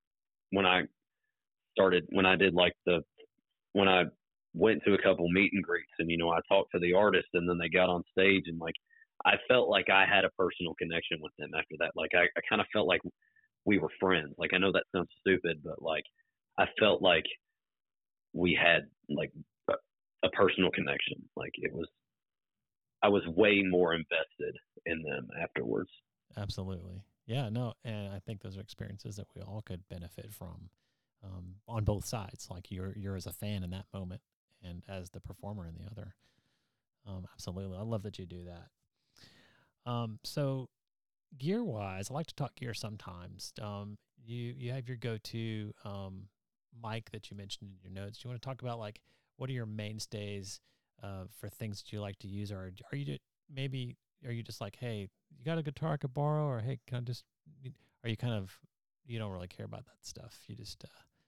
[0.52, 0.82] when I
[1.78, 3.02] started, when I did like the,
[3.74, 4.04] when I
[4.54, 7.28] went to a couple meet and greets and you know I talked to the artist
[7.34, 8.74] and then they got on stage and like
[9.26, 11.92] I felt like I had a personal connection with them after that.
[11.96, 13.02] Like I, I kind of felt like
[13.66, 14.34] we were friends.
[14.38, 16.06] Like I know that sounds stupid, but like
[16.60, 17.26] I felt like
[18.34, 19.32] we had like
[19.70, 21.24] a, personal connection.
[21.36, 21.88] Like it was
[23.02, 24.56] I was way more invested
[24.86, 25.90] in them afterwards.
[26.38, 27.02] Absolutely.
[27.26, 30.70] Yeah, no, and I think those are experiences that we all could benefit from
[31.24, 32.48] um, on both sides.
[32.52, 34.22] Like you're you're as a fan in that moment,
[34.62, 36.16] and as the performer in the other.
[37.08, 39.90] Um, absolutely, I love that you do that.
[39.90, 40.70] Um, so
[41.38, 43.54] gear wise, I like to talk gear sometimes.
[43.62, 45.74] Um, you you have your go to
[46.84, 48.20] mic that you mentioned in your notes.
[48.20, 49.02] Do you want to talk about like
[49.38, 50.60] what are your mainstays
[51.02, 53.18] uh, for things that you like to use, or are you
[53.54, 53.96] maybe
[54.26, 56.98] are you just like, hey, you got a guitar I could borrow, or hey, can
[56.98, 57.24] I just?
[58.04, 58.58] Are you kind of
[59.06, 60.38] you don't really care about that stuff?
[60.48, 60.84] You just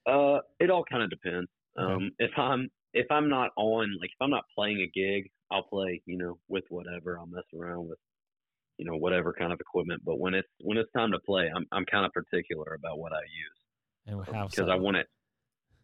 [0.08, 1.50] uh, uh it all kind of depends.
[1.80, 1.94] Okay.
[1.94, 5.64] Um, if I'm if I'm not on, like if I'm not playing a gig, I'll
[5.64, 7.18] play, you know, with whatever.
[7.18, 8.00] I'll mess around with,
[8.78, 10.02] you know, whatever kind of equipment.
[10.06, 13.14] But when it's when it's time to play, I'm I'm kind of particular about what
[13.14, 13.60] I use.
[14.08, 14.70] And how because so?
[14.70, 15.08] I want it,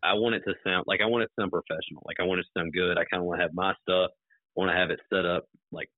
[0.03, 2.03] I want it to sound like I want it to sound professional.
[2.05, 2.97] Like I want it to sound good.
[2.97, 4.11] I kind of want to have my stuff.
[4.55, 5.89] Want to have it set up like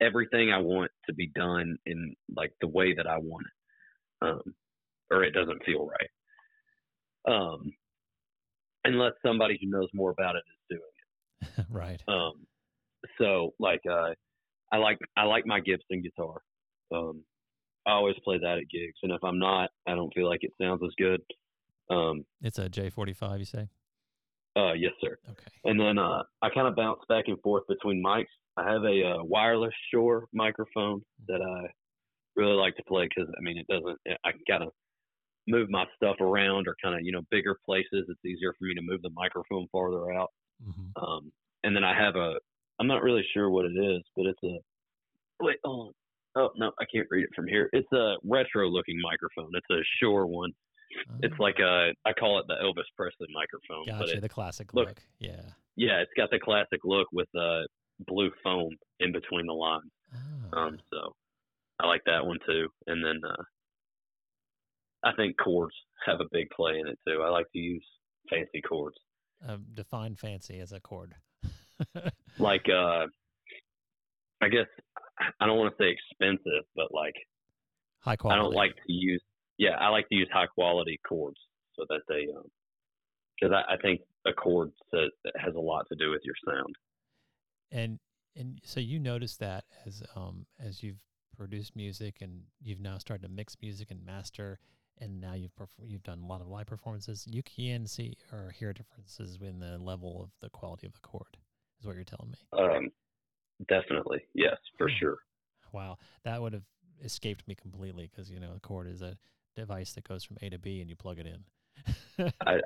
[0.00, 4.54] everything I want to be done in like the way that I want it, um,
[5.10, 7.34] or it doesn't feel right.
[7.34, 7.72] Um,
[8.84, 11.66] unless somebody who knows more about it is doing it.
[11.70, 12.00] right.
[12.08, 12.46] Um,
[13.18, 14.10] so like uh,
[14.72, 16.42] I like I like my Gibson guitar.
[16.94, 17.24] Um,
[17.86, 20.52] I always play that at gigs, and if I'm not, I don't feel like it
[20.60, 21.20] sounds as good.
[21.90, 23.68] Um, it's a J45, you say?
[24.56, 25.18] Uh, yes, sir.
[25.28, 25.50] Okay.
[25.64, 28.26] And then uh, I kind of bounce back and forth between mics.
[28.56, 31.68] I have a uh, wireless Shure microphone that I
[32.36, 33.98] really like to play because I mean it doesn't.
[34.24, 34.68] I gotta
[35.46, 38.06] move my stuff around or kind of you know bigger places.
[38.08, 40.30] It's easier for me to move the microphone farther out.
[40.66, 41.04] Mm-hmm.
[41.04, 41.32] Um,
[41.64, 42.34] and then I have a
[42.78, 44.58] I'm not really sure what it is, but it's a
[45.44, 45.92] wait oh
[46.36, 47.68] oh no I can't read it from here.
[47.72, 49.50] It's a retro looking microphone.
[49.54, 50.52] It's a Shure one.
[51.22, 51.42] It's oh.
[51.42, 53.86] like a I call it the Elvis Presley microphone.
[53.86, 54.88] Gotcha, but the classic look.
[54.88, 55.02] look.
[55.18, 55.42] Yeah.
[55.76, 57.68] Yeah, it's got the classic look with the
[58.06, 58.70] blue foam
[59.00, 59.90] in between the lines.
[60.14, 60.58] Oh.
[60.58, 61.12] Um, so
[61.80, 62.68] I like that one too.
[62.86, 63.42] And then uh,
[65.04, 65.74] I think cords
[66.06, 67.22] have a big play in it too.
[67.22, 67.84] I like to use
[68.30, 68.96] fancy cords.
[69.46, 71.14] Um, define fancy as a cord.
[72.38, 73.06] like, uh,
[74.40, 74.66] I guess
[75.40, 77.14] I don't want to say expensive, but like
[78.00, 78.38] high quality.
[78.38, 79.22] I don't like to use.
[79.58, 81.38] Yeah, I like to use high quality cords
[81.74, 82.26] so that they,
[83.40, 86.74] because um, I, I think a cord has a lot to do with your sound.
[87.70, 87.98] And
[88.36, 91.00] and so you notice that as um as you've
[91.36, 94.58] produced music and you've now started to mix music and master
[94.98, 98.50] and now you've perf- you've done a lot of live performances you can see or
[98.50, 101.36] hear differences in the level of the quality of the cord
[101.78, 102.38] is what you're telling me?
[102.52, 102.90] Um
[103.68, 104.22] definitely.
[104.34, 105.18] Yes for sure.
[105.72, 105.98] Wow.
[106.24, 106.64] That would have
[107.04, 109.16] escaped me completely because you know the cord is a
[109.56, 112.60] device that goes from a to b and you plug it in i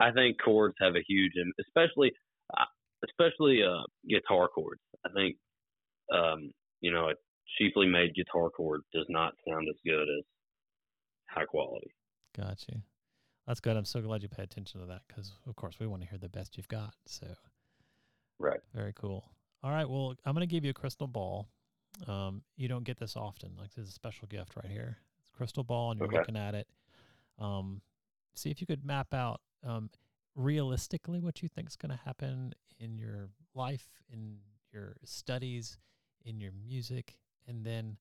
[0.00, 2.12] i think cords have a huge and especially
[2.56, 2.64] uh,
[3.04, 5.36] especially uh guitar cords i think
[6.12, 7.14] um you know a
[7.58, 10.24] cheaply made guitar cord does not sound as good as
[11.28, 11.92] high quality.
[12.36, 12.80] Got you.
[13.46, 13.76] That's good.
[13.76, 16.18] I'm so glad you paid attention to that because, of course, we want to hear
[16.18, 16.94] the best you've got.
[17.06, 17.26] So,
[18.38, 18.60] right.
[18.74, 19.24] Very cool.
[19.62, 19.88] All right.
[19.88, 21.48] Well, I'm going to give you a crystal ball.
[22.06, 23.52] Um, you don't get this often.
[23.58, 24.98] Like this is a special gift right here.
[25.36, 26.18] Crystal ball, and you're okay.
[26.18, 26.68] looking at it.
[27.38, 27.82] Um,
[28.34, 29.90] see if you could map out um,
[30.34, 34.38] realistically what you think is going to happen in your life, in
[34.72, 35.78] your studies,
[36.24, 37.16] in your music,
[37.46, 37.96] and then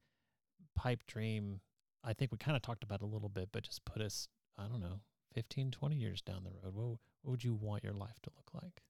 [0.75, 1.61] pipe dream
[2.05, 4.27] I think we kind of talked about a little bit, but just put us,
[4.57, 4.99] I don't know,
[5.33, 6.73] 15, 20 years down the road.
[6.75, 6.85] What,
[7.23, 8.83] what would you want your life to look like?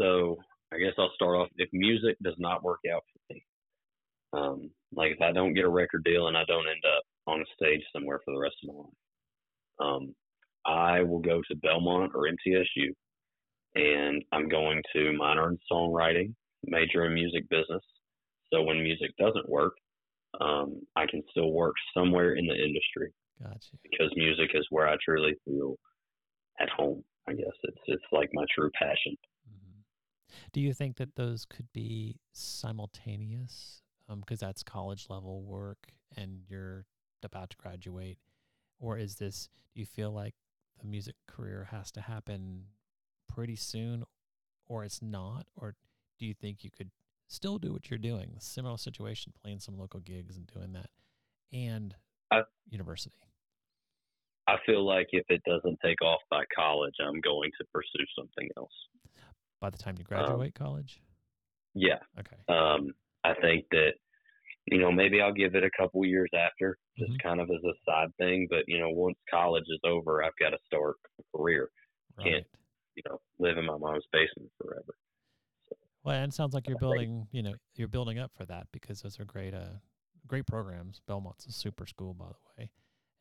[0.00, 0.36] So
[0.72, 1.48] I guess I'll start off.
[1.56, 3.44] If music does not work out for me,
[4.32, 7.40] um, like if I don't get a record deal and I don't end up on
[7.40, 8.94] a stage somewhere for the rest of my life,
[9.80, 10.14] um,
[10.64, 12.92] I will go to Belmont or MTSU
[13.74, 17.82] and I'm going to minor in songwriting, major in music business.
[18.52, 19.72] So when music doesn't work,
[20.40, 23.12] um, I can still work somewhere in the industry.
[23.42, 23.76] Gotcha.
[23.82, 25.76] Because music is where I truly feel
[26.60, 27.02] at home.
[27.28, 29.16] I guess it's it's like my true passion.
[29.48, 29.80] Mm-hmm.
[30.52, 33.81] Do you think that those could be simultaneous?
[34.20, 36.86] Because um, that's college level work, and you're
[37.22, 38.18] about to graduate,
[38.80, 39.48] or is this?
[39.74, 40.34] Do you feel like
[40.80, 42.64] the music career has to happen
[43.28, 44.04] pretty soon,
[44.66, 45.74] or it's not, or
[46.18, 46.90] do you think you could
[47.32, 48.36] still do what you're doing.
[48.38, 50.90] Similar situation, playing some local gigs and doing that,
[51.52, 51.94] and
[52.30, 53.16] I, university.
[54.46, 58.48] I feel like if it doesn't take off by college, I'm going to pursue something
[58.56, 58.72] else.
[59.60, 61.00] By the time you graduate um, college?
[61.74, 62.00] Yeah.
[62.18, 62.36] Okay.
[62.48, 62.92] Um,
[63.24, 63.92] I think that,
[64.66, 67.28] you know, maybe I'll give it a couple years after, just mm-hmm.
[67.28, 68.46] kind of as a side thing.
[68.48, 71.68] But, you know, once college is over, I've got to start a career.
[72.18, 72.26] Right.
[72.26, 72.46] Can't,
[72.94, 74.94] you know, live in my mom's basement forever.
[76.04, 79.02] Well, and it sounds like you're building, you know, you're building up for that because
[79.02, 79.78] those are great, uh,
[80.26, 81.00] great programs.
[81.06, 82.70] Belmont's a super school, by the way,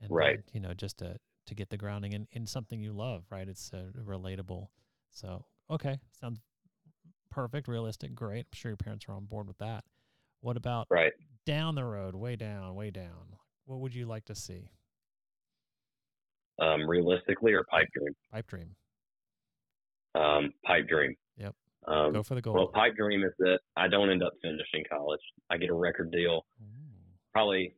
[0.02, 3.24] and right, you know, just to to get the grounding in in something you love,
[3.30, 3.48] right?
[3.48, 4.68] It's uh, relatable.
[5.12, 6.39] So, okay, sounds
[7.30, 8.48] perfect, realistic, great.
[8.52, 9.84] I'm sure your parents are on board with that.
[10.39, 11.14] What about right
[11.46, 13.38] down the road, way down, way down?
[13.66, 14.70] What would you like to see?
[16.62, 18.14] Um, realistically, or pipe dream?
[18.32, 18.76] Pipe dream.
[20.16, 21.16] Um, pipe dream.
[21.38, 21.56] Yep.
[21.88, 22.54] Um, Go for the goal.
[22.54, 25.22] Well, pipe dream is that I don't end up finishing college.
[25.50, 26.46] I get a record deal,
[27.34, 27.76] probably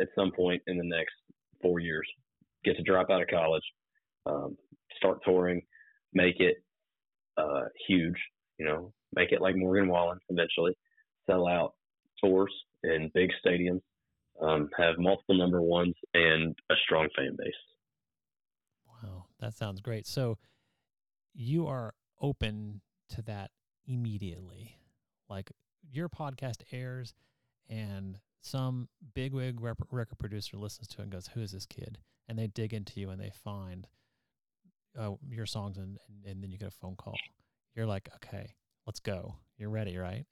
[0.00, 1.12] at some point in the next
[1.60, 2.06] four years.
[2.64, 3.64] Get to drop out of college,
[4.26, 4.56] um,
[4.96, 5.60] start touring,
[6.14, 6.56] make it
[7.36, 8.16] uh, huge.
[8.58, 10.72] You know, make it like Morgan Wallen eventually.
[11.26, 11.74] Sell out
[12.22, 12.52] tours
[12.82, 13.82] in big stadiums,
[14.40, 17.52] um, have multiple number ones, and a strong fan base.
[18.86, 20.06] Wow, that sounds great.
[20.06, 20.38] So
[21.34, 23.50] you are open to that
[23.86, 24.78] immediately.
[25.28, 25.50] Like
[25.90, 27.14] your podcast airs
[27.68, 31.98] and some bigwig rep- record producer listens to it and goes, "Who is this kid?"
[32.28, 33.86] And they dig into you and they find
[34.98, 37.16] uh, your songs and, and, and then you get a phone call.
[37.74, 38.54] You're like, "Okay,
[38.86, 39.36] let's go.
[39.56, 40.26] You're ready, right?"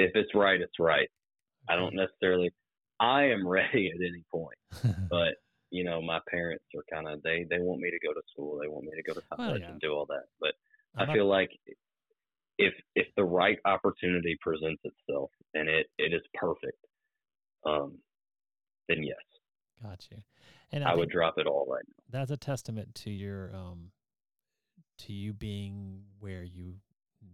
[0.00, 1.08] If it's right, it's right.
[1.68, 2.50] I don't necessarily.
[2.98, 4.58] I am ready at any point,
[5.10, 5.34] but
[5.70, 8.58] you know, my parents are kind of they they want me to go to school,
[8.60, 9.70] they want me to go to college well, yeah.
[9.70, 10.24] and do all that.
[10.40, 10.52] But
[10.96, 11.34] I'm i feel not...
[11.34, 11.50] like
[12.58, 16.78] if if the right opportunity presents itself and it it is perfect,
[17.66, 17.98] um,
[18.88, 19.16] then yes.
[19.82, 20.18] Got you.
[20.72, 22.18] And I, I would drop it all right now.
[22.18, 23.92] That's a testament to your um
[24.98, 26.74] to you being where you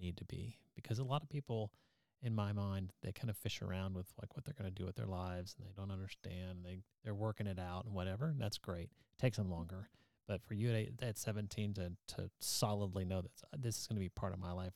[0.00, 1.72] need to be because a lot of people
[2.22, 4.86] in my mind, they kind of fish around with like what they're going to do
[4.86, 6.64] with their lives and they don't understand.
[6.64, 8.26] They they're working it out and whatever.
[8.26, 8.84] And that's great.
[8.84, 9.88] It takes them longer.
[10.26, 13.30] But for you at, at 17 to to solidly know that
[13.62, 14.72] this is going to be part of my life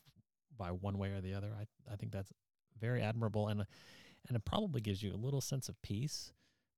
[0.57, 2.33] by one way or the other, I I think that's
[2.79, 3.65] very admirable and
[4.29, 6.33] and it probably gives you a little sense of peace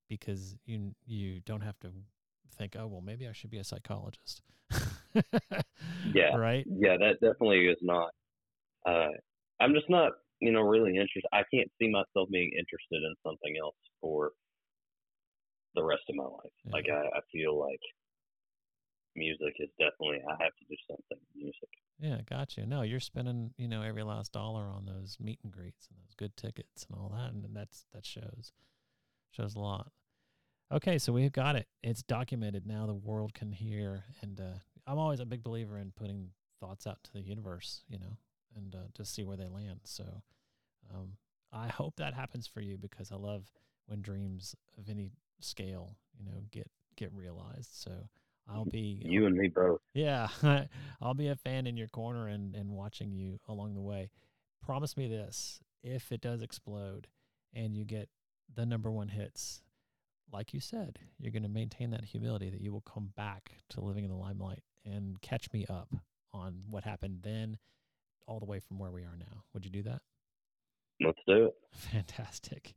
[0.08, 1.90] because you you don't have to
[2.56, 4.42] think, oh well, maybe I should be a psychologist.
[6.14, 6.36] yeah.
[6.36, 6.64] Right.
[6.66, 8.10] Yeah, that definitely is not.
[8.86, 9.08] Uh,
[9.60, 10.12] I'm just not
[10.42, 11.22] you know, really interested.
[11.32, 14.32] I can't see myself being interested in something else for
[15.76, 16.52] the rest of my life.
[16.64, 16.72] Yeah.
[16.72, 17.80] Like I, I feel like
[19.14, 21.68] music is definitely I have to do something music.
[22.00, 22.66] Yeah, got you.
[22.66, 26.14] No, you're spending you know every last dollar on those meet and greets and those
[26.16, 28.52] good tickets and all that, and that's that shows
[29.30, 29.92] shows a lot.
[30.72, 31.68] Okay, so we've got it.
[31.84, 32.86] It's documented now.
[32.86, 36.30] The world can hear, and uh, I'm always a big believer in putting
[36.60, 38.16] thoughts out to the universe, you know,
[38.56, 39.80] and uh, just see where they land.
[39.84, 40.04] So
[40.92, 41.12] um,
[41.52, 43.50] I hope that happens for you because I love
[43.86, 47.70] when dreams of any scale, you know, get get realized.
[47.72, 47.92] So
[48.48, 49.80] I'll be you and me both.
[49.94, 50.28] Yeah,
[51.00, 54.10] I'll be a fan in your corner and and watching you along the way.
[54.64, 57.08] Promise me this: if it does explode
[57.54, 58.08] and you get
[58.54, 59.62] the number one hits,
[60.32, 63.80] like you said, you're going to maintain that humility that you will come back to
[63.80, 65.94] living in the limelight and catch me up
[66.32, 67.58] on what happened then,
[68.26, 69.44] all the way from where we are now.
[69.52, 70.02] Would you do that?
[71.00, 71.54] Let's do it.
[71.72, 72.72] Fantastic.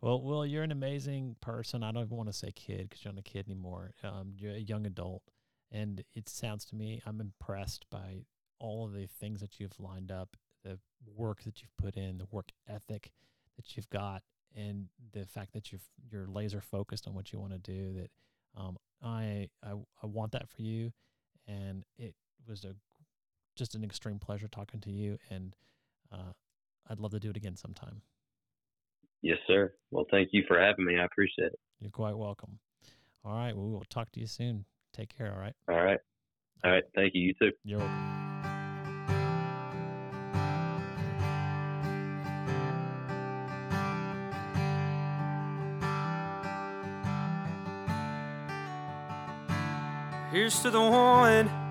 [0.00, 1.82] Well, Will, you're an amazing person.
[1.82, 3.92] I don't even want to say kid because you're not a kid anymore.
[4.02, 5.22] Um, you're a young adult,
[5.70, 8.24] and it sounds to me I'm impressed by
[8.58, 10.78] all of the things that you've lined up, the
[11.16, 13.12] work that you've put in, the work ethic
[13.56, 14.22] that you've got,
[14.56, 17.92] and the fact that you're you're laser focused on what you want to do.
[17.94, 18.10] That
[18.56, 19.72] um, I, I
[20.02, 20.92] I want that for you,
[21.46, 22.14] and it
[22.48, 22.74] was a
[23.56, 25.54] just an extreme pleasure talking to you, and
[26.12, 26.32] uh,
[26.88, 28.02] I'd love to do it again sometime.
[29.22, 29.72] Yes, sir.
[29.90, 30.98] Well, thank you for having me.
[30.98, 31.58] I appreciate it.
[31.80, 32.58] You're quite welcome.
[33.24, 33.56] All right.
[33.56, 34.66] Well, we will talk to you soon.
[34.92, 35.32] Take care.
[35.32, 35.54] All right.
[35.68, 35.98] All right.
[36.62, 36.84] All right.
[36.94, 37.22] Thank you.
[37.22, 37.52] You too.
[37.64, 38.20] You're welcome.
[50.30, 51.63] Here's to the one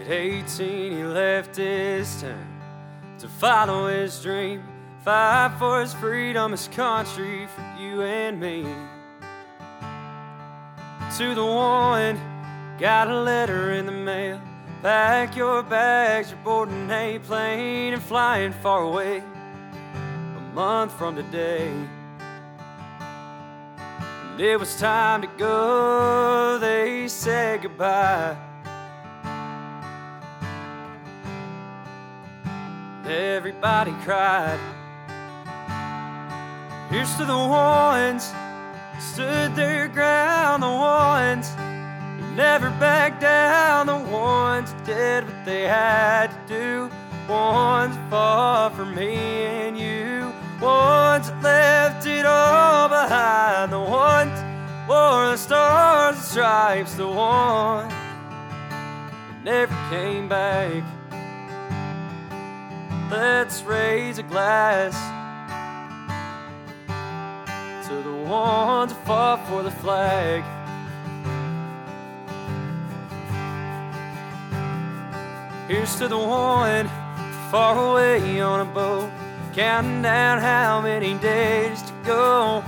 [0.00, 2.56] at 18 he left his town
[3.18, 4.62] to follow his dream,
[5.04, 8.64] fight for his freedom, his country, for you and me.
[11.18, 12.20] To the one,
[12.78, 14.40] got a letter in the mail.
[14.82, 19.18] Pack your bags, you're boarding a plane and flying far away.
[19.18, 21.72] A month from today.
[23.78, 28.45] And it was time to go, they said goodbye.
[33.08, 34.58] Everybody cried.
[36.90, 38.32] Here's to the ones
[38.94, 45.44] who stood their ground, the ones who never backed down, the ones who did what
[45.44, 46.90] they had to do,
[47.28, 54.38] ones fought for me and you, ones that left it all behind, the ones
[54.88, 60.95] wore the stars and stripes, the ones that never came back.
[63.10, 64.92] Let's raise a glass
[67.86, 70.42] to the ones who fought for the flag.
[75.68, 76.88] Here's to the one
[77.52, 79.08] far away on a boat,
[79.54, 82.64] counting down how many days to go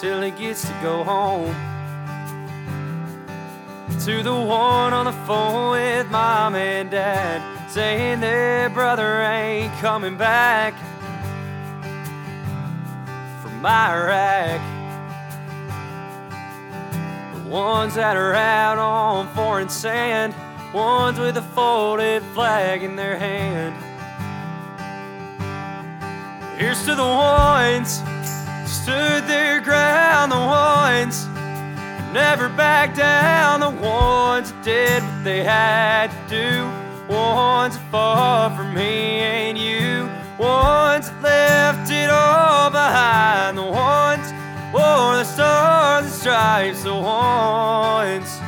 [0.00, 1.54] till he gets to go home.
[4.06, 10.16] To the one on the phone with mom and dad saying their brother ain't coming
[10.16, 10.74] back
[13.42, 14.60] from Iraq.
[17.34, 20.36] The ones that are out on foreign sand,
[20.72, 23.74] ones with a folded flag in their hand.
[26.56, 27.94] Here's to the ones
[28.70, 31.26] stood their ground, the ones
[32.14, 36.73] never backed down, the ones that did what they had to do
[37.14, 40.08] ones fought for me and you,
[40.38, 44.32] ones left it all behind, the ones
[44.72, 48.38] wore the stars and stripes, the ones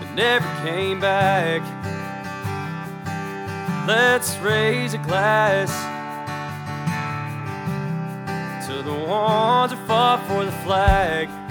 [0.00, 1.60] that never came back.
[3.86, 5.70] Let's raise a glass
[8.66, 11.41] to the ones that fought for the flag.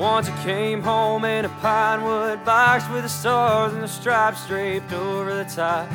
[0.00, 4.46] Once I came home in a pine wood box with the stars and the stripes
[4.46, 5.90] draped over the top.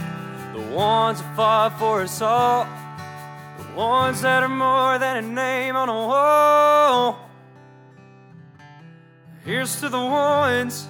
[0.54, 2.68] The ones that fought for us all,
[3.58, 7.20] the ones that are more than a name on a wall.
[9.44, 10.88] Here's to the ones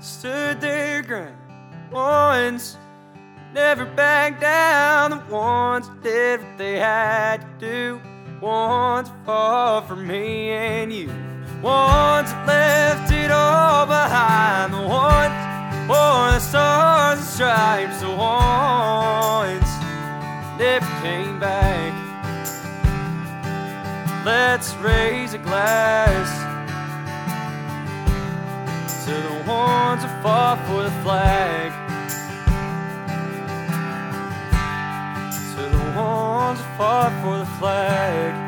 [0.00, 1.36] stood their ground,
[1.92, 2.78] ones
[3.52, 8.00] never backed down, the ones that did what they had to do,
[8.40, 11.27] ones fought for me and you.
[11.62, 14.72] Ones that left it all behind.
[14.72, 15.34] The ones
[15.88, 18.00] wore the stars and stripes.
[18.00, 19.68] The ones
[20.56, 21.92] never came back.
[24.24, 26.28] Let's raise a glass
[29.04, 31.72] to the ones who fought for the flag.
[35.56, 38.47] To the ones who fought for the flag.